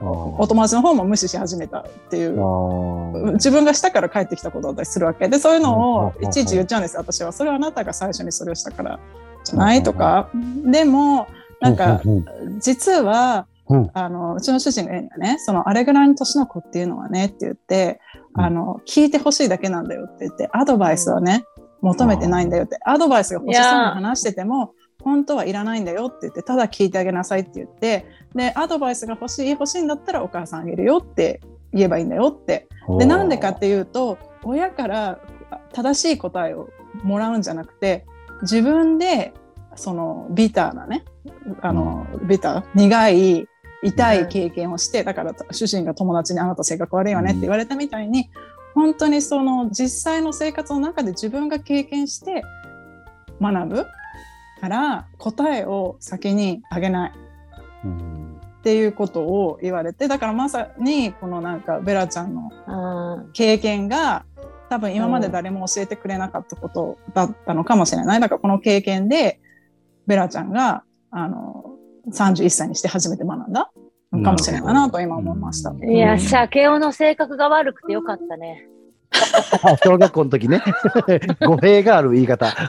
[0.00, 3.32] お友達の方も無視し始めたっていう。
[3.32, 5.28] 自分がしたから帰ってきたことだったりするわけ。
[5.28, 6.24] でそういうのをうん。
[6.24, 7.00] いちいち言っちゃうんですよ。
[7.00, 7.32] 私は。
[7.32, 9.00] それはあなたが最初にそれをしたから
[9.42, 9.82] じゃない？
[9.82, 10.30] とか。
[10.64, 11.26] でも
[11.60, 12.00] なんか
[12.60, 13.76] 実はう。
[13.76, 15.36] んあのうちの主人が言うにはね。
[15.38, 18.00] そのあれぐらいの年の子っていうのはねって言って
[18.34, 18.44] うん。
[18.44, 21.44] あの聞いてほしいだけなんだよって言ってアドバイスはね
[21.80, 22.78] 求めてないんだよって。
[22.84, 31.40] アドバイスが欲しそうに話してても本当はいらないんだよって言ってただ聞いてあげなさいって言ってでアドバイスが欲しい欲しいんだったらお母さんあげるよって
[31.72, 32.68] 言えばいいんだよって。
[32.98, 35.20] でなんでかっていうと親から
[35.72, 36.70] 正しい答えを
[37.04, 38.06] もらうんじゃなくて
[38.42, 39.34] 自分で
[39.78, 41.04] そのビターなね
[41.62, 43.48] あの、ビター苦い
[43.82, 48.28] 痛い経験をして、だから主人が友達に「あなた性格悪いよね」って言われたみたいに、
[48.74, 52.42] 本当にその実際の生活の中で自分が経験して
[53.40, 53.86] 学ぶ
[54.60, 57.12] から答えを先にあげない。
[57.84, 58.40] うん。
[58.58, 64.24] っていうことを言われてだからまさにこのなんかベラちゃんのうん経験が
[64.68, 68.20] 多分今まで誰も教えてくれなかったことだったのかもしれない。
[68.20, 69.40] だからこの経験で
[70.08, 71.76] ベラちゃんがあの
[72.10, 73.70] 31歳にして初めて学んだ
[74.10, 75.70] のかもしれないなと今思いました。
[75.70, 78.66] うんいや、鮭雄の性格が悪くてよかったね。
[79.62, 80.62] あ 小学校の時ね。
[81.46, 82.46] 語弊がある言い方。
[82.48, 82.64] じゃあ、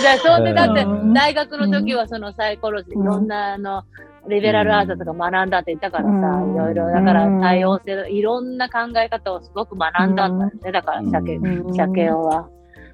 [0.00, 3.84] じゃあそうで、だってうん大学の時はそのサイコロジー、うんいろんなあの、
[4.28, 10.72] リベラルアートとか学んだって言ったからさ、うんいろいろ、だから多様性、いろんな考え方をすごく学んだんだよね。
[10.72, 12.48] だから、鮭、うん鮭雄は。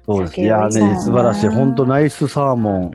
[0.05, 0.31] そうです。
[0.31, 1.47] 酒いやね、素晴らしい。
[1.49, 2.91] 本当ナイスサーモン。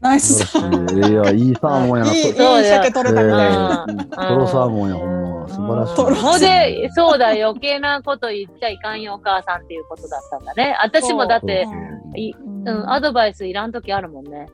[0.00, 2.14] ナイス素晴らしいいや、いいサーモンやな。
[2.14, 3.86] いい鮭取れたみたいな。
[3.88, 5.48] うんトロサーモンや、ほんま。
[5.48, 5.96] 素晴らしい。
[5.96, 10.76] トロほんで、そうだ、余計なこと言っちゃいかんよ、お母さんっていうことだったんだね。
[10.82, 11.66] 私もだって、
[12.14, 14.48] いうん、アドバイスいらん時あるもんね。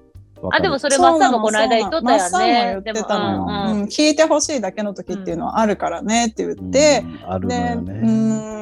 [0.51, 2.81] あ、でもそれ、マッサンもこの間言っとったよね。
[2.83, 3.81] でも、でも、うんうん。
[3.81, 7.93] うん、聞いてほしいだけの時っていうのはあるからねって言って、うんあるので、ようね。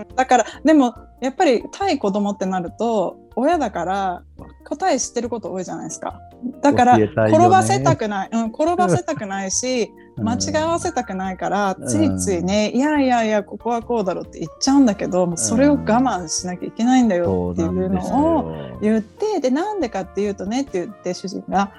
[0.02, 4.22] ん、だからでもやっぱり対子供ってなると親だから
[4.64, 6.20] 答え知ってること多いじゃないですか。
[6.62, 11.86] だから転ばせたくない、うん、転ばせたくないし間違わせたくないから、うん。
[11.86, 21.72] ついついね、いやいやいやここはこうだろうって言っちゃうんだけどもうそれを我慢しなきゃいけないんだよっていうのをを言ってでなんでかっていうとねって言って主人が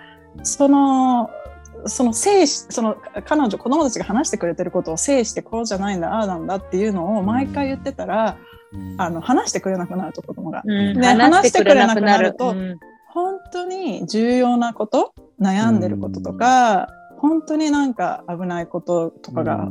[0.44, 1.30] その
[1.86, 8.38] その制しその彼女子供たちが話してくれてることを制してこうじゃないんだああなんだっていうのを毎回言ってたら、
[8.98, 10.62] あの話してくれなくなると子供が。
[10.64, 11.00] うん。
[11.00, 12.26] ね話してくれなくなる。
[12.26, 16.88] 話してくれなくなると本当に重要なこと悩んでることとか、
[17.22, 19.70] 本当になんか危ないこととかが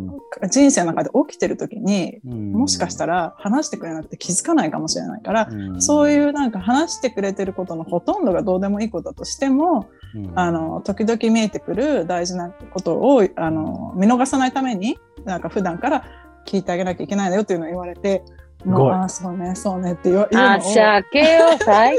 [0.48, 5.82] 人生の中で起きてる時に、もしかしたら、ら話してくれなくて気づかないかもしれないから、ん。
[5.82, 10.32] そういうなんか話してくれてることのほとんどがどうでもいいことだとしても、うん。
[10.38, 16.04] あの時々見えてくる大事なことをあの見逃さないためになんか普段から
[16.46, 18.22] 聞いてあげなきゃいけないんだよっていうのを言われて。
[18.64, 21.02] もごいうああそうねそうねって言わ言うのあ、を最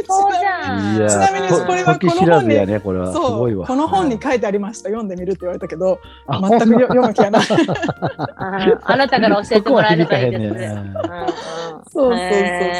[0.05, 0.95] 高じゃん。
[0.97, 3.07] いやちなみにこれはと時知らずやね、これは。
[3.07, 3.67] すそごいうわ。
[3.67, 7.41] この本に書いてありました読んでみるって言われたけどあ全くよ読む気がない
[8.37, 10.93] ああなたから教えてもらえればいいですね。
[11.91, 12.19] そうそう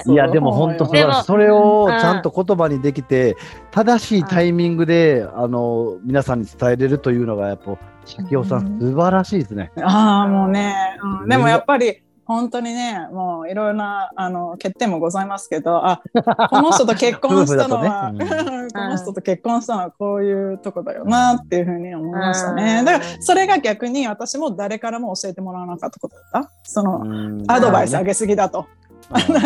[0.06, 1.26] そういやでも本当素晴でもらしい。
[1.26, 3.36] それをうんちゃんと言葉にできて、
[3.72, 9.72] 正しいタイミングで、あの皆さんに伝えれるというのがやっぱ鮭尾さうんん素晴らしいですね。
[9.82, 10.76] ああもうね、
[11.22, 16.02] うん、でもやっぱり本当にねもういろいろなあの欠点もございますけどあ
[16.50, 22.56] この人と結婚したのは、 夫婦だと この人と結婚したのはこういうとこだよなっていうふうに思いましたうん。
[22.56, 26.52] ねだからそれが逆に私も誰からも教えてもらわなかったことだった。
[26.64, 27.44] そのうん。
[27.50, 28.66] アドバイスあげすぎだと。
[29.12, 29.42] な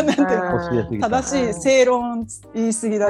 [1.09, 3.09] 正しい正論言い過ぎだっ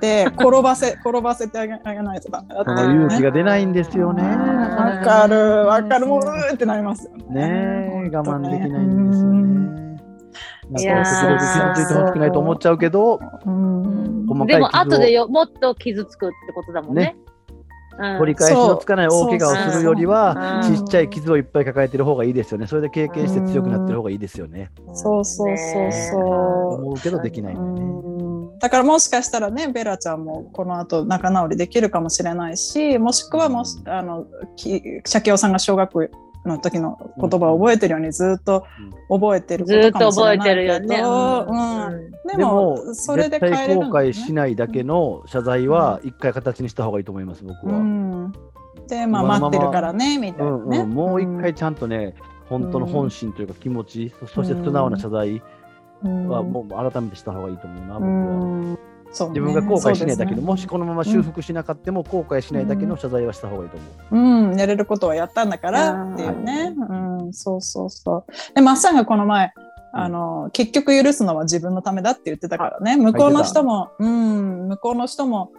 [0.00, 0.26] て。
[0.36, 2.70] 転ばせ転ばせてあげあげないとダメだって。
[2.76, 4.22] その勇気が出ないんですよね。
[4.22, 6.06] わかるわかる。
[6.06, 8.10] もううーってなりますよね。
[8.12, 9.66] 我慢できないんですよね。
[10.68, 13.20] なんかすごく傷ついてほしくないと思っちゃうけど、
[14.48, 17.16] でも後でよもっと傷つくってことだもんね。
[17.98, 22.66] うん取り返しのつかない大怪我をするよりは、ちっちゃい傷をいっぱい抱えてる方がいいですよね。
[22.66, 24.70] それで経験して強くなってる方がいいですよね。
[24.92, 26.74] そうそうそうそう。
[26.82, 27.86] 思うけどできないんでね。
[27.86, 28.26] うん
[28.58, 36.10] だからもしかしたらねベラちゃんもこの後仲直りできるかもしれないしもしくはもしあのきシャケオさんが小学
[36.46, 38.64] の時の言葉を覚えてるようにずっと
[39.08, 40.88] 覚えてるこずっとかもしと覚えれないけど。
[40.88, 41.00] てるよね。
[41.00, 41.86] うん。
[41.86, 42.10] うん。
[42.10, 47.78] ででもも、それで変えれるね悔しないだけの謝罪は一回形にした方がいいと思います、僕うは。
[47.78, 48.32] ん、
[48.88, 50.58] でまあ待ってるからねみたいな。
[50.58, 50.82] ね、うん。
[50.82, 52.14] うん、もう一回ちゃんとね、
[52.48, 55.42] 本当の本心というか気持ち、そそして素直な謝罪
[56.02, 58.95] はもう改めてした方がいいと思うな、僕は。
[59.08, 64.50] うんそうね自分が後悔しないだけで、そうですねもしこのまま修復しなかったも後悔しないだけの謝罪はした方がいいと思う。
[64.50, 66.74] うん、やれることはやったんだからっていうね。
[66.76, 66.94] う
[67.28, 68.54] ん、そうそうそう。
[68.54, 69.52] で、マッサンがこの前、
[69.92, 72.96] あの、結局許すのは自分のためだって言ってたからね。
[72.96, 75.52] 向こうの人も、うん、向こうの人も、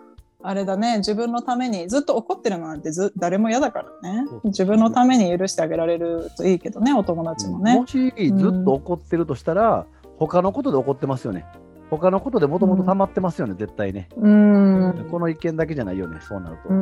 [0.44, 4.26] あれだね、自分のためにずっと怒ってるのなんてず誰も嫌だからね。
[4.44, 7.88] 自分のために許してあげられるといいけどね、お友達もねも。
[7.88, 9.86] しずっと怒ってるとしたら、
[10.18, 11.46] 他のことで怒ってますよね。
[11.90, 14.10] 他のことでもともと溜まってますよね、絶対ね。
[14.18, 16.70] うん、この意見だけじゃないよね、そうなると。
[16.70, 16.74] う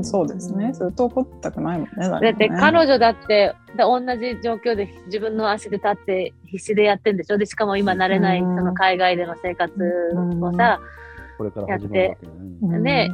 [0.00, 0.72] ん、そうですね。
[0.72, 2.08] ずっと怒ったくないもんね。
[2.08, 7.38] だって彼女だってだ同じ状況で自分の足で立って必死でやってんでしょ？
[7.38, 9.72] でしかも今慣れないうんその海外での生活
[10.40, 10.80] をさ、
[11.36, 12.38] これから始まるわけだね。
[12.62, 13.10] うんね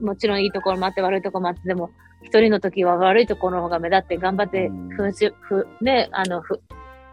[0.00, 1.90] もちろんいいところもあって悪いところもあってでも
[2.22, 6.60] 一人の時は悪いところの方が目立って頑張ってうんふんしふ、ね、あのふ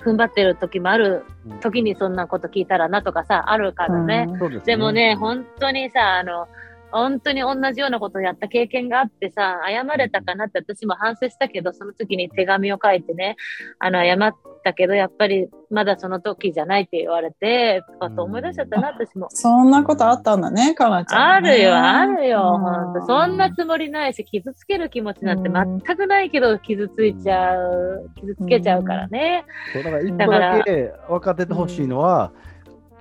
[0.06, 1.26] 踏ん張ってる時もある
[1.62, 4.28] 時にそんなこと聞いたらなとかさあるからね。
[4.40, 6.48] そうですでもね、本当にさ、あの、
[6.92, 13.36] 本当に同じようなことをやった経験があってさ、謝れたかなって私も反省したけど、その時に手紙を書いてね、
[13.80, 19.28] あの、謝ったけど、やっぱりまだその時じゃないって言われて、とかと思い出しちゃったな、私も。
[19.30, 23.06] そんなことあったんだね、かなちゃん、あるよ、あるるよ、ほんと。
[23.06, 29.46] そんなつもりないし、傷つける気持ちなんて全くないけど、傷ついちゃう、傷つけちゃうからね。
[29.72, 32.32] そうだから一個だけ分かっててほしいのは、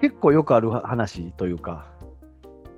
[0.01, 1.87] 結構よくある話というか、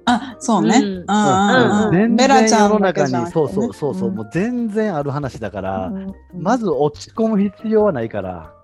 [0.09, 0.79] あ、そうね。
[0.79, 0.85] うん。
[0.85, 1.93] うんうんうん。
[1.93, 6.15] 全ベラ然世のちゃんだけ中に、そうそうそうそう、んもう全然ある話だから、うん。
[6.33, 8.56] まず落ち込む必要はないから、うんうんうん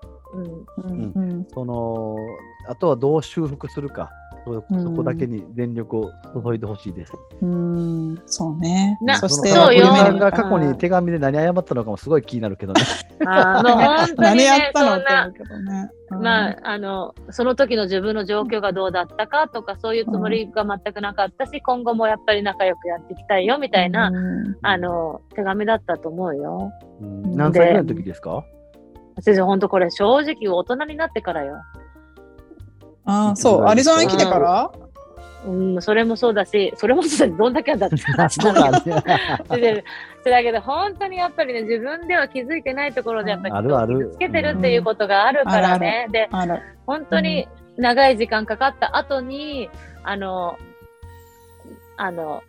[1.53, 2.15] その
[2.67, 4.09] あとはどう修復するか、
[4.45, 6.11] そこだけに全力を
[6.43, 7.13] 注いでほしいです。
[7.41, 8.97] うん、そうね。
[9.01, 12.81] なそして、そうさんがうん過去に手紙で何謝ったのかもすごい気になるけどね。
[13.25, 15.91] あーもう 本当に何やっね、たのって思そんなうけどね。
[16.11, 16.21] うん。
[16.21, 24.57] まあ、あの、その時の自分の状況がどうだったかとか、そういうつもりが全くなかったし、今後もやっぱり仲良くやっていきたいよ、みたいな、うん。
[24.61, 26.71] あの、手紙だったと思うよ。
[27.01, 27.35] うん。
[27.35, 28.43] 何歳ぐらいの時ですか？
[29.19, 31.57] 先生、本当これ正直大人になってからよ。
[33.05, 34.71] あ、そう、アリゾナに来てから？
[35.45, 37.97] うん、それもそうだし、それもそうだし、どんだけだって
[38.29, 38.79] そうなんだ。
[39.57, 39.83] で
[40.23, 43.95] でだけど、本当にやっぱりね、自分では気づいてないところで、やっぱりあるある。
[43.97, 46.07] 人を傷つけてるっていうことがあるからね。
[46.11, 46.29] で。
[46.87, 47.47] 本当に
[47.77, 49.69] 長い時間かかった後に、
[50.03, 50.57] あの、
[51.97, 52.41] あの、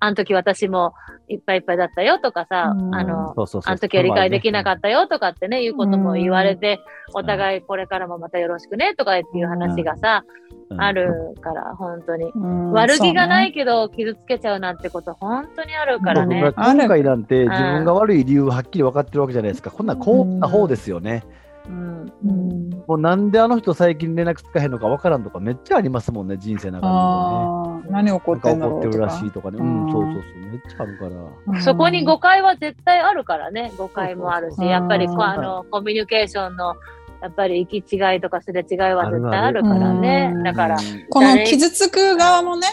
[0.00, 0.94] あの時私も
[1.28, 2.94] いっぱいいっぱいだったよとかさ、うん。
[2.94, 3.70] あの、そうそうそう。
[3.70, 6.80] あの時は理解できなかったよとかってね、いうことも言われて、
[7.14, 7.20] うん。
[7.20, 10.24] お互いこれからもまたよろしくねとかっていう話がさ、
[10.70, 10.80] うん。
[10.80, 12.30] あるから、本当に。
[12.34, 12.72] うん。
[12.72, 16.52] 悪気がないけど傷つけちゃうなんてこと本当にあるからね。
[16.56, 19.70] 今回なんて自分が悪い理由はっきり分かってるわけじゃないですか。
[19.70, 21.24] こんなんこんな方ですよね。
[21.68, 28.40] うんねうんもうなんであの人最近連絡つかへんのか分からんとかめっちゃありますもんね、人生の中でもあー何起こね。
[28.40, 29.58] ってんだなんか怒ってるらしいとかね。
[29.58, 30.22] ううんん、そうそうそう。
[30.50, 31.10] めっちゃあるから。
[31.46, 36.74] うんそこに誤解は絶対あるからね、誤解もあるし、そうそうそうやっぱりこううんあのコミュニケーションの
[37.20, 40.38] やっぱり行き違いとかすれ違いは絶対あるからねう。
[40.38, 40.78] んだから、
[41.10, 42.66] この傷つく側もね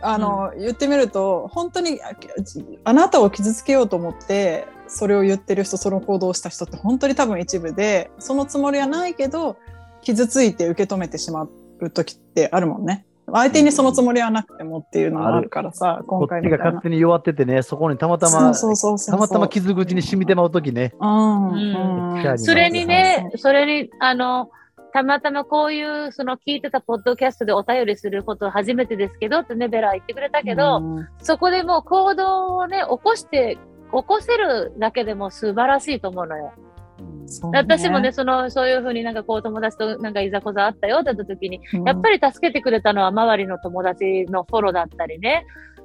[0.00, 2.10] あの、言ってみると本当にあ
[2.84, 9.56] あなたを傷つけようと思ってそれを言ってる人その行動をした人って本当に多分一部でそのつもりはないけど
[10.02, 11.44] 傷ついて受け止めてしま
[11.80, 13.06] う時ってあるもんね。
[13.30, 16.80] 相手にそのつもりはなくてもっていうのがあるからさ、こ今っちが勝回みたいな。
[16.82, 20.92] 手に弱っててね、そこにたまたま、そうそうそうそうたまたま傷口に染みてまうときね。
[22.36, 24.50] それにねそれに、あの、
[24.92, 31.08] たまたまこういう、その聞いてたポッドキャストでお便りすること初めてですけどってね、ベラは言ってくれたけど、うん。
[31.18, 33.56] そこでもう行動をね、起こして、
[33.92, 36.52] 起こせるだけでも素晴らしいと思うのよ。
[37.50, 37.58] ね。
[37.58, 41.84] 私もね、その、そういうふうになんかこう友達となんかいざこざあったよって言った時に、うん。
[41.84, 45.44] やっぱり助けてくれたのは周りの友達のフォローだったりね、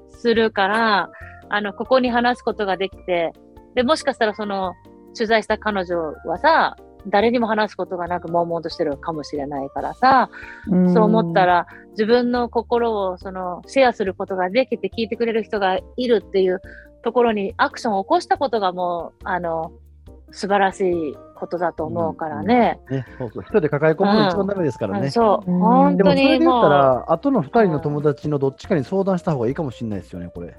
[0.10, 1.10] するから、
[1.50, 3.34] あの、ここに話すことができて、
[3.76, 4.74] で、もしかしたらその、
[5.16, 6.76] 取材した彼女はさ、
[7.10, 10.30] 誰にも話すことがなく悶々としてるかもしれないからさ、
[10.70, 10.94] うん。
[10.94, 16.62] そう思ったら自分の心をそのシェアすることができて聞いてくれる人がいるっていう
[17.08, 19.72] ところにアクションを起こしたことがもう、あの、
[20.32, 22.82] 素晴らしいことだと思うからね。
[22.92, 23.44] ね、そうそう。
[23.44, 25.10] 一人で抱え込むのが一番ダメですからね。
[25.10, 30.58] そう、うん本当でもそれで言ったら、後の二人の友達のどっちかに相談した方がいいかもしれないですよね、これ。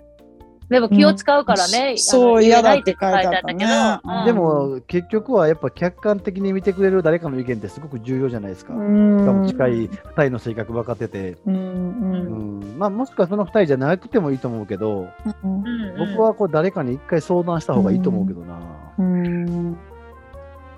[0.69, 1.93] でも気を使うからね。
[1.93, 3.71] うんそう嫌だって書いてあったけど
[4.05, 8.75] うんでも、結局はやっぱ客観的に見てくれる誰かの意見ってすごく重要じゃないですか。
[8.75, 9.89] しかも近い二
[10.25, 11.37] 人の性格分かってて。
[11.47, 12.79] うんううんん。
[12.79, 15.09] まあ、もしくはその二人じゃなくてもいいと思うけど、
[15.45, 18.59] うんうんうん僕はこれ誰かに一回相談した方がいいと思うけどな。
[18.99, 19.73] うん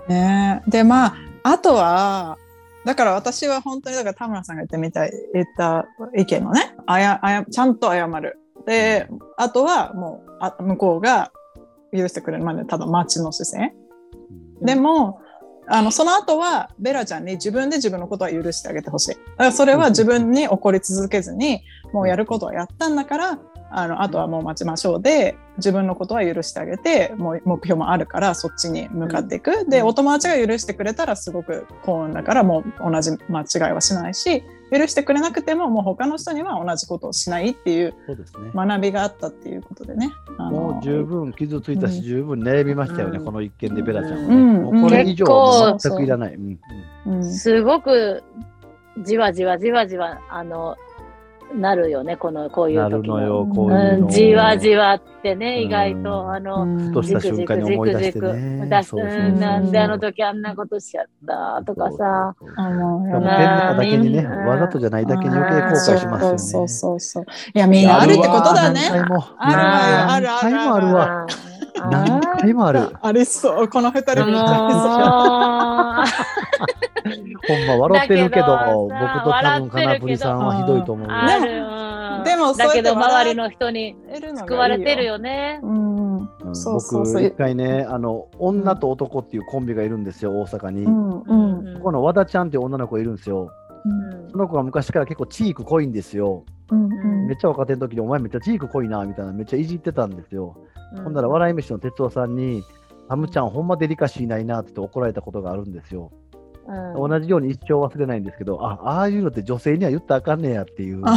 [0.09, 2.39] ねえでまああとは
[2.85, 5.87] だから私は本当にだから田村さんが言ってみたい言った
[6.17, 8.40] 意見のねあやあやちゃんと謝る
[8.71, 11.33] であとはもうあ向こうが
[11.93, 13.75] 許してくれるまでただ待ちの姿勢
[14.63, 15.21] でも
[15.67, 19.15] あのその後はベラちゃんに自分で自分のことは許してあげてほしい。
[19.15, 21.63] だからそれは自分に怒り続けずに
[21.93, 23.39] もうやることはやったんだから
[23.71, 38.51] あのあとはもう待ちましょうで自分のことは許してあげてもう目標もあるからそっちに向かっていく、でお友達が許してくれたらすごく幸運だからもう同じ間違いはしないし許してくれなくてももう他の人には同じことをしないっていうそうですね。
[38.55, 40.11] 学びがあったっていうことでね。
[40.39, 42.03] あのもう十分傷ついたし、うん。
[42.03, 43.25] 十分悩みましたよね、うん。
[43.25, 44.27] この一件でベラちゃんはね。
[44.27, 44.63] うん。
[44.63, 45.27] もうこれ以上
[45.79, 46.35] 全くいらない。
[46.35, 46.59] うん。
[47.07, 47.15] うん。
[47.17, 47.25] うん。
[47.25, 48.23] すごく
[48.99, 50.77] じわじわじわじわあの
[51.55, 54.07] なるよねこのこういう時のよ、うんこういうの。
[54.07, 58.67] うん、じわじわってね、うん意外と、あの、うんふとした瞬間に思い出してね。
[58.69, 62.35] 出すそうそうそううんなんであの時あんなことしちゃったとかさ。
[62.39, 66.39] そうそうそうあのしかもね天然だけにね、うんわざとじゃないだけに余計後悔しますよね。
[66.39, 67.25] そうそうそうそう。
[67.55, 68.81] いや、みんなあるってことだね。
[68.89, 71.27] あるわよあるあるあるわ。
[71.91, 72.97] 何回もある。
[73.01, 73.69] ありそう。
[73.69, 76.05] この二人もうにあ
[77.49, 81.09] ほんま笑ってるけど、だけど僕さと多分かなぷりさんはひどいと思う
[82.25, 83.97] でもだけど笑周りの人に。
[84.37, 85.05] 救われてる。
[85.05, 85.61] よね。
[85.63, 90.83] 僕、一回ね、あの、女と男っていうコンビがいるんですよ、大阪に。
[90.83, 93.51] うこんうんこの和田ちゃんっていう女の子がいるんですよ。
[93.85, 96.45] うんその子が昔から結構チーク濃いんですよ。
[96.71, 100.57] うんめっちゃ若手の時に、お前めっちゃチーク濃いな、みたいな、めっちゃいじってたんですよ。
[100.93, 101.05] うん。
[101.05, 102.65] ほんなら、笑い飯の哲夫さんに、
[103.09, 106.13] タムちゃん、ほんまデリカシーないなって言って怒られたことがあるんですよ。
[106.69, 107.11] うん。
[107.11, 111.17] 同じように一生忘れないんですけど、あああいうのって女性には言ったらあかんねやっていうのを、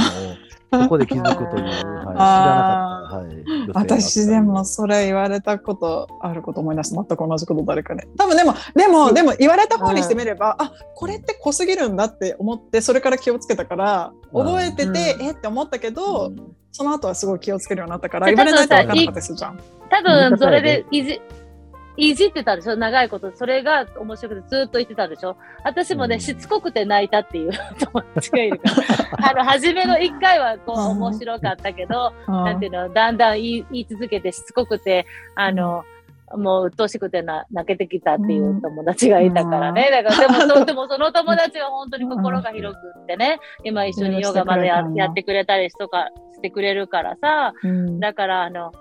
[0.71, 3.17] そこで気づくという、はい、知らなかった。
[3.17, 6.95] はい、女性が私でもそれ言われたことあること思い出す。
[6.95, 8.07] 全く同じこと誰かね。
[8.17, 15.21] 多分でもでもでも言われた方にしてみれば、あこれって濃すぎるんだって思ってそれから気をつけたから覚えてて、うん。
[15.21, 19.59] えって思ったけど、うんその後はすごい気をつけるようになったから言われないと分からなかったですじゃん。
[19.89, 21.21] 多分それでいじ、
[21.95, 22.75] いじってたでしょ？
[22.75, 23.31] 長いこと。
[23.35, 25.37] それが面白くてずっと言ってたでしょ？
[25.63, 26.21] 私もね、うん。
[26.21, 28.69] しつこくて泣いたっていう 友達がいるか
[29.21, 29.29] ら。
[29.29, 31.01] あの、初めの一回はこううん。
[31.03, 32.33] 面白かったけど、うん。
[32.45, 35.05] なんていうの、だんだん言い言い続けてしつこくて、
[35.35, 35.85] あの、
[36.37, 39.89] もう鬱陶しくてな泣けてきたっていう友達がいたからね。
[39.91, 44.83] だから、でもそ、でもその友達は本当に心が広くってね、今一緒にヨガまでや。
[44.95, 47.99] やってくれたりとかしてくれるからさ、うん。
[47.99, 48.71] だから、あの、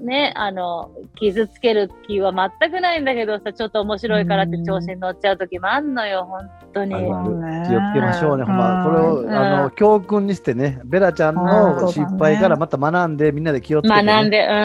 [0.00, 6.94] ね、あの、傷つける気は全くないんだけどさ、ちょっと面白いからって調子に乗っちゃう時もあんのよ、本当に。
[6.94, 9.30] 気をつけましょうね、ほんま、これを、うん。
[9.32, 11.44] あの教訓にしてね、ベラちゃんうん。
[11.44, 14.58] の失敗からまた学んで、みんなで気をつけて、ね、学んで、ううん。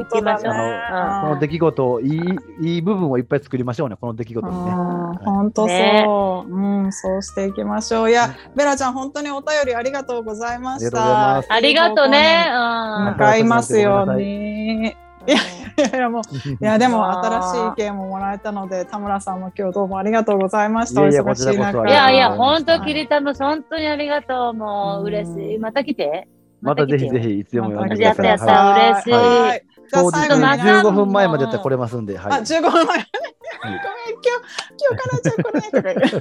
[0.00, 0.54] 行きましょう。
[0.54, 0.80] ね。
[1.22, 2.20] この出来事をいい、
[2.60, 4.70] いい部分をいっぱい作りましょうね、この出来事にね。
[5.24, 6.04] 本当そう、ね。
[6.48, 8.10] うん、そうしていきましょう。
[8.10, 10.98] いや、ベラちゃん、本当にお便りありがとうございました。
[10.98, 11.52] ありがとうございます。
[11.52, 12.46] ありがとうね。
[13.06, 13.14] 向うん。
[13.16, 14.96] かいますようごめんに。
[15.26, 21.00] いやいやいやもう いやでも新しい意見ももらえたので田村さんも今日どうもありがとうございました。
[21.00, 24.54] いやいやいや本当キリタム、本当にありがとう。
[24.54, 25.58] もう嬉しい。
[25.58, 26.28] また来て。
[26.62, 27.28] またぜひぜひ。
[27.28, 28.24] ひ、いつでも呼んでくやださい。
[28.24, 33.06] ったやったはい嬉しいはいじゃあ当日最後にまた15分前までやったら来れますんで、あ、はい、15分前。
[33.62, 34.46] ごめん、今日、
[34.78, 36.18] 今日からじゃあこれとか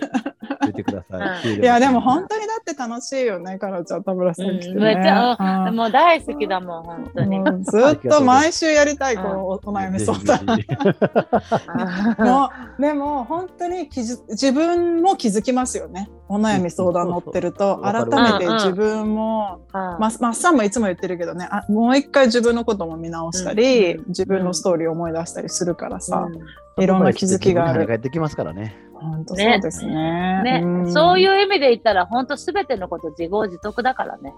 [0.61, 1.55] 言ってください。
[1.55, 4.59] いや、でも本当にだって楽しいよね、カラちゃん、田村さん。
[4.59, 5.75] 来めっちゃうん。
[5.75, 7.39] もう大好きだもん、本当に。
[7.39, 10.45] うんずっと毎週やりたい、うんこのおお悩み相談。
[12.19, 16.09] もうでも本当に気づ自分も気づきますよね。
[16.27, 24.05] お悩み相談乗ってると改めて自分も、まっさんもいつも言ってるけどねあもう一回自分のことも見直したり、うん。
[24.07, 28.75] 自分のストーリーを思い出したりするからさ、ういろんな気づきがあるってきますからね。
[28.93, 34.33] 本当そうですねんね、んそういう意味で言ったら、本当すべてのこと自業自得だからね。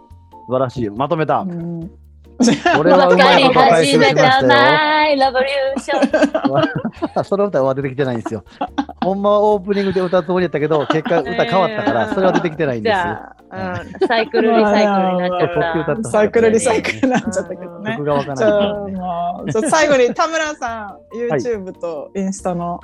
[0.47, 0.89] 素晴らしい。
[0.89, 1.45] まとめたう。
[1.45, 1.89] ん
[2.79, 4.47] 俺はうま いこと返しましたよ。
[4.47, 7.23] マイラボリューション。
[7.25, 8.43] その歌は出てきてないんですよ。
[9.03, 13.19] ほんまはオープニングで歌うつもりやったけど、結果歌変わったから、それは出てきてないんですよ。
[13.49, 16.09] うん、サイクルリサイクルになっちゃった。
[16.09, 18.03] サイクルリサイクルになっちゃったけどね曲。
[18.03, 18.95] がわかじゃらない。
[18.99, 22.79] あ最後に田村さん、YouTube とインスタの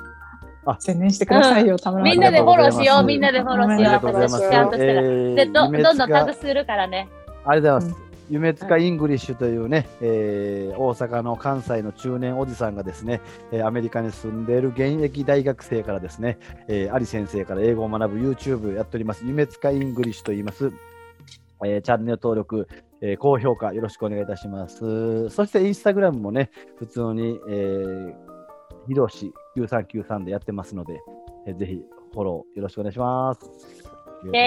[0.66, 2.12] あ宣伝してくださいよ、田村さん。
[2.12, 4.06] みんなでフォローしよう、あみんなでフォローしあよう。
[4.06, 5.02] 私ちゃんとしたら。
[5.02, 7.08] えで、どんどんタ塚グするからね。
[7.44, 8.03] ありがとうございます。
[8.30, 13.20] 夢塚 English というね、えー大阪の関西の中年おじさんがですね、
[13.52, 20.72] えーアメリカに住んでいる現役大学生からですね、えー、有先生から英語を学ぶ YouTube やっております、夢塚 English と言います。
[21.64, 22.66] えーチャンネル登録、
[23.00, 25.28] えー高評価よろしくお願いいたします。
[25.28, 28.14] そしてインスタグラムもね、普通に、えー、
[28.88, 31.00] ひろし9393でやってますので、
[31.46, 31.82] えーぜひ
[32.14, 33.40] フォローよろしくお願いします。
[34.24, 34.40] イェ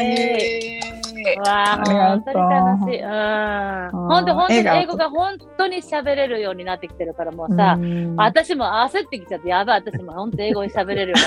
[0.00, 1.76] イイェイイェイイわあ、
[2.10, 3.00] 本当に楽しい。
[3.02, 3.90] うん。
[4.08, 7.78] 本当、本当に英語が本当に喋れるようになってきてるから、もうさ、
[8.16, 11.26] 私も焦ってきちゃって、やばい、私も本当英語に喋れるかっ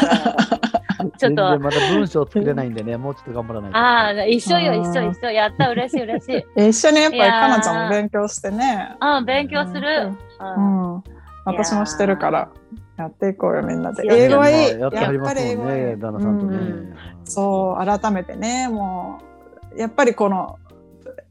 [0.60, 0.76] た。
[1.18, 3.78] ちょっと、まだ文章作れないんでね、もうちょっと頑張らないと。
[3.78, 5.32] ああ、一緒よ、一緒、一緒。
[5.32, 6.70] やった、嬉しい、嬉しい。
[6.70, 8.96] 一緒にやっぱりかなちゃんも勉強してね。
[9.02, 10.12] うん、勉強する。
[10.40, 11.04] ううんん。
[11.46, 12.50] 私もしてるから、
[12.98, 14.04] やっていこうよ、みんなで。
[14.10, 14.80] 英語はいい。
[14.80, 16.58] やってはり英語はいいね、旦那さんとね。
[16.58, 19.35] うんそう、改めてね、もう、
[19.78, 20.58] やっぱりこの、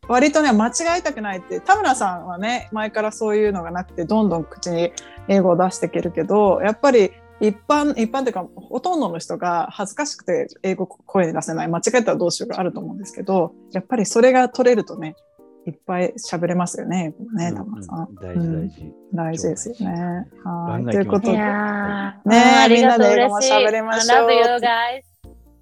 [0.09, 4.93] 割とね、間違えたくないって、田村さんはね、前からそういうのがなくて、どんどん口に
[5.29, 15.17] 英語を出していけるけど、やっぱり一般、一般っていうか、ほとんどの人が恥ずかしくて英語声に出せない、間違えたらどうしようがあると思うんですけど、やっぱりそれが取れるとね、
[15.67, 18.09] いっぱい喋れますよね、ね、田村さん。
[18.11, 18.93] うん大事大事。
[19.15, 20.27] 大事ですよね。
[20.45, 20.85] はい。
[20.85, 23.41] ということで、いやーねうんありがとう、みんなで英語も。
[23.41, 25.14] 喋りましょう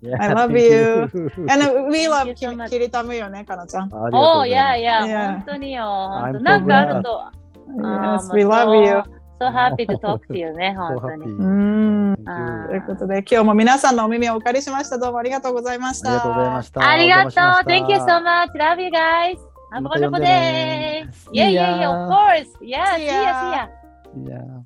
[0.05, 1.48] I love you guys.
[1.48, 1.86] I love you.
[1.86, 2.68] And we love.
[2.68, 3.90] きりたむよね、かなちゃん。
[3.92, 5.32] おー、いやいや、Yeah.
[5.34, 5.84] 本当によ。
[5.84, 7.22] 本 I'm 当なんかあると。
[7.24, 7.32] あ
[8.18, 9.03] Yes, ー we love you.
[9.40, 11.24] So happy to talk to you ね、本当に。
[11.24, 12.16] うん。
[12.26, 14.98] あということで、今日も皆さんのお耳をお借りしました。
[14.98, 16.11] どうもありがとうございました。
[16.11, 16.88] ありがとうございました。
[16.88, 17.32] ありがとう。
[17.70, 18.53] Thank you so much.
[18.57, 19.38] Love you guys.
[19.72, 21.07] Have a wonderful day.
[21.32, 22.46] Yeah, yeah, yeah, of course.
[22.61, 23.68] Yeah, see ya,
[24.14, 24.62] see ya.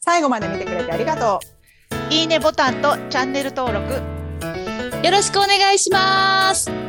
[0.00, 1.55] 最後まで見てくれてありがとう。
[2.10, 3.94] いいねボタンとチャンネル登録。
[5.04, 6.85] よろしくお願いします。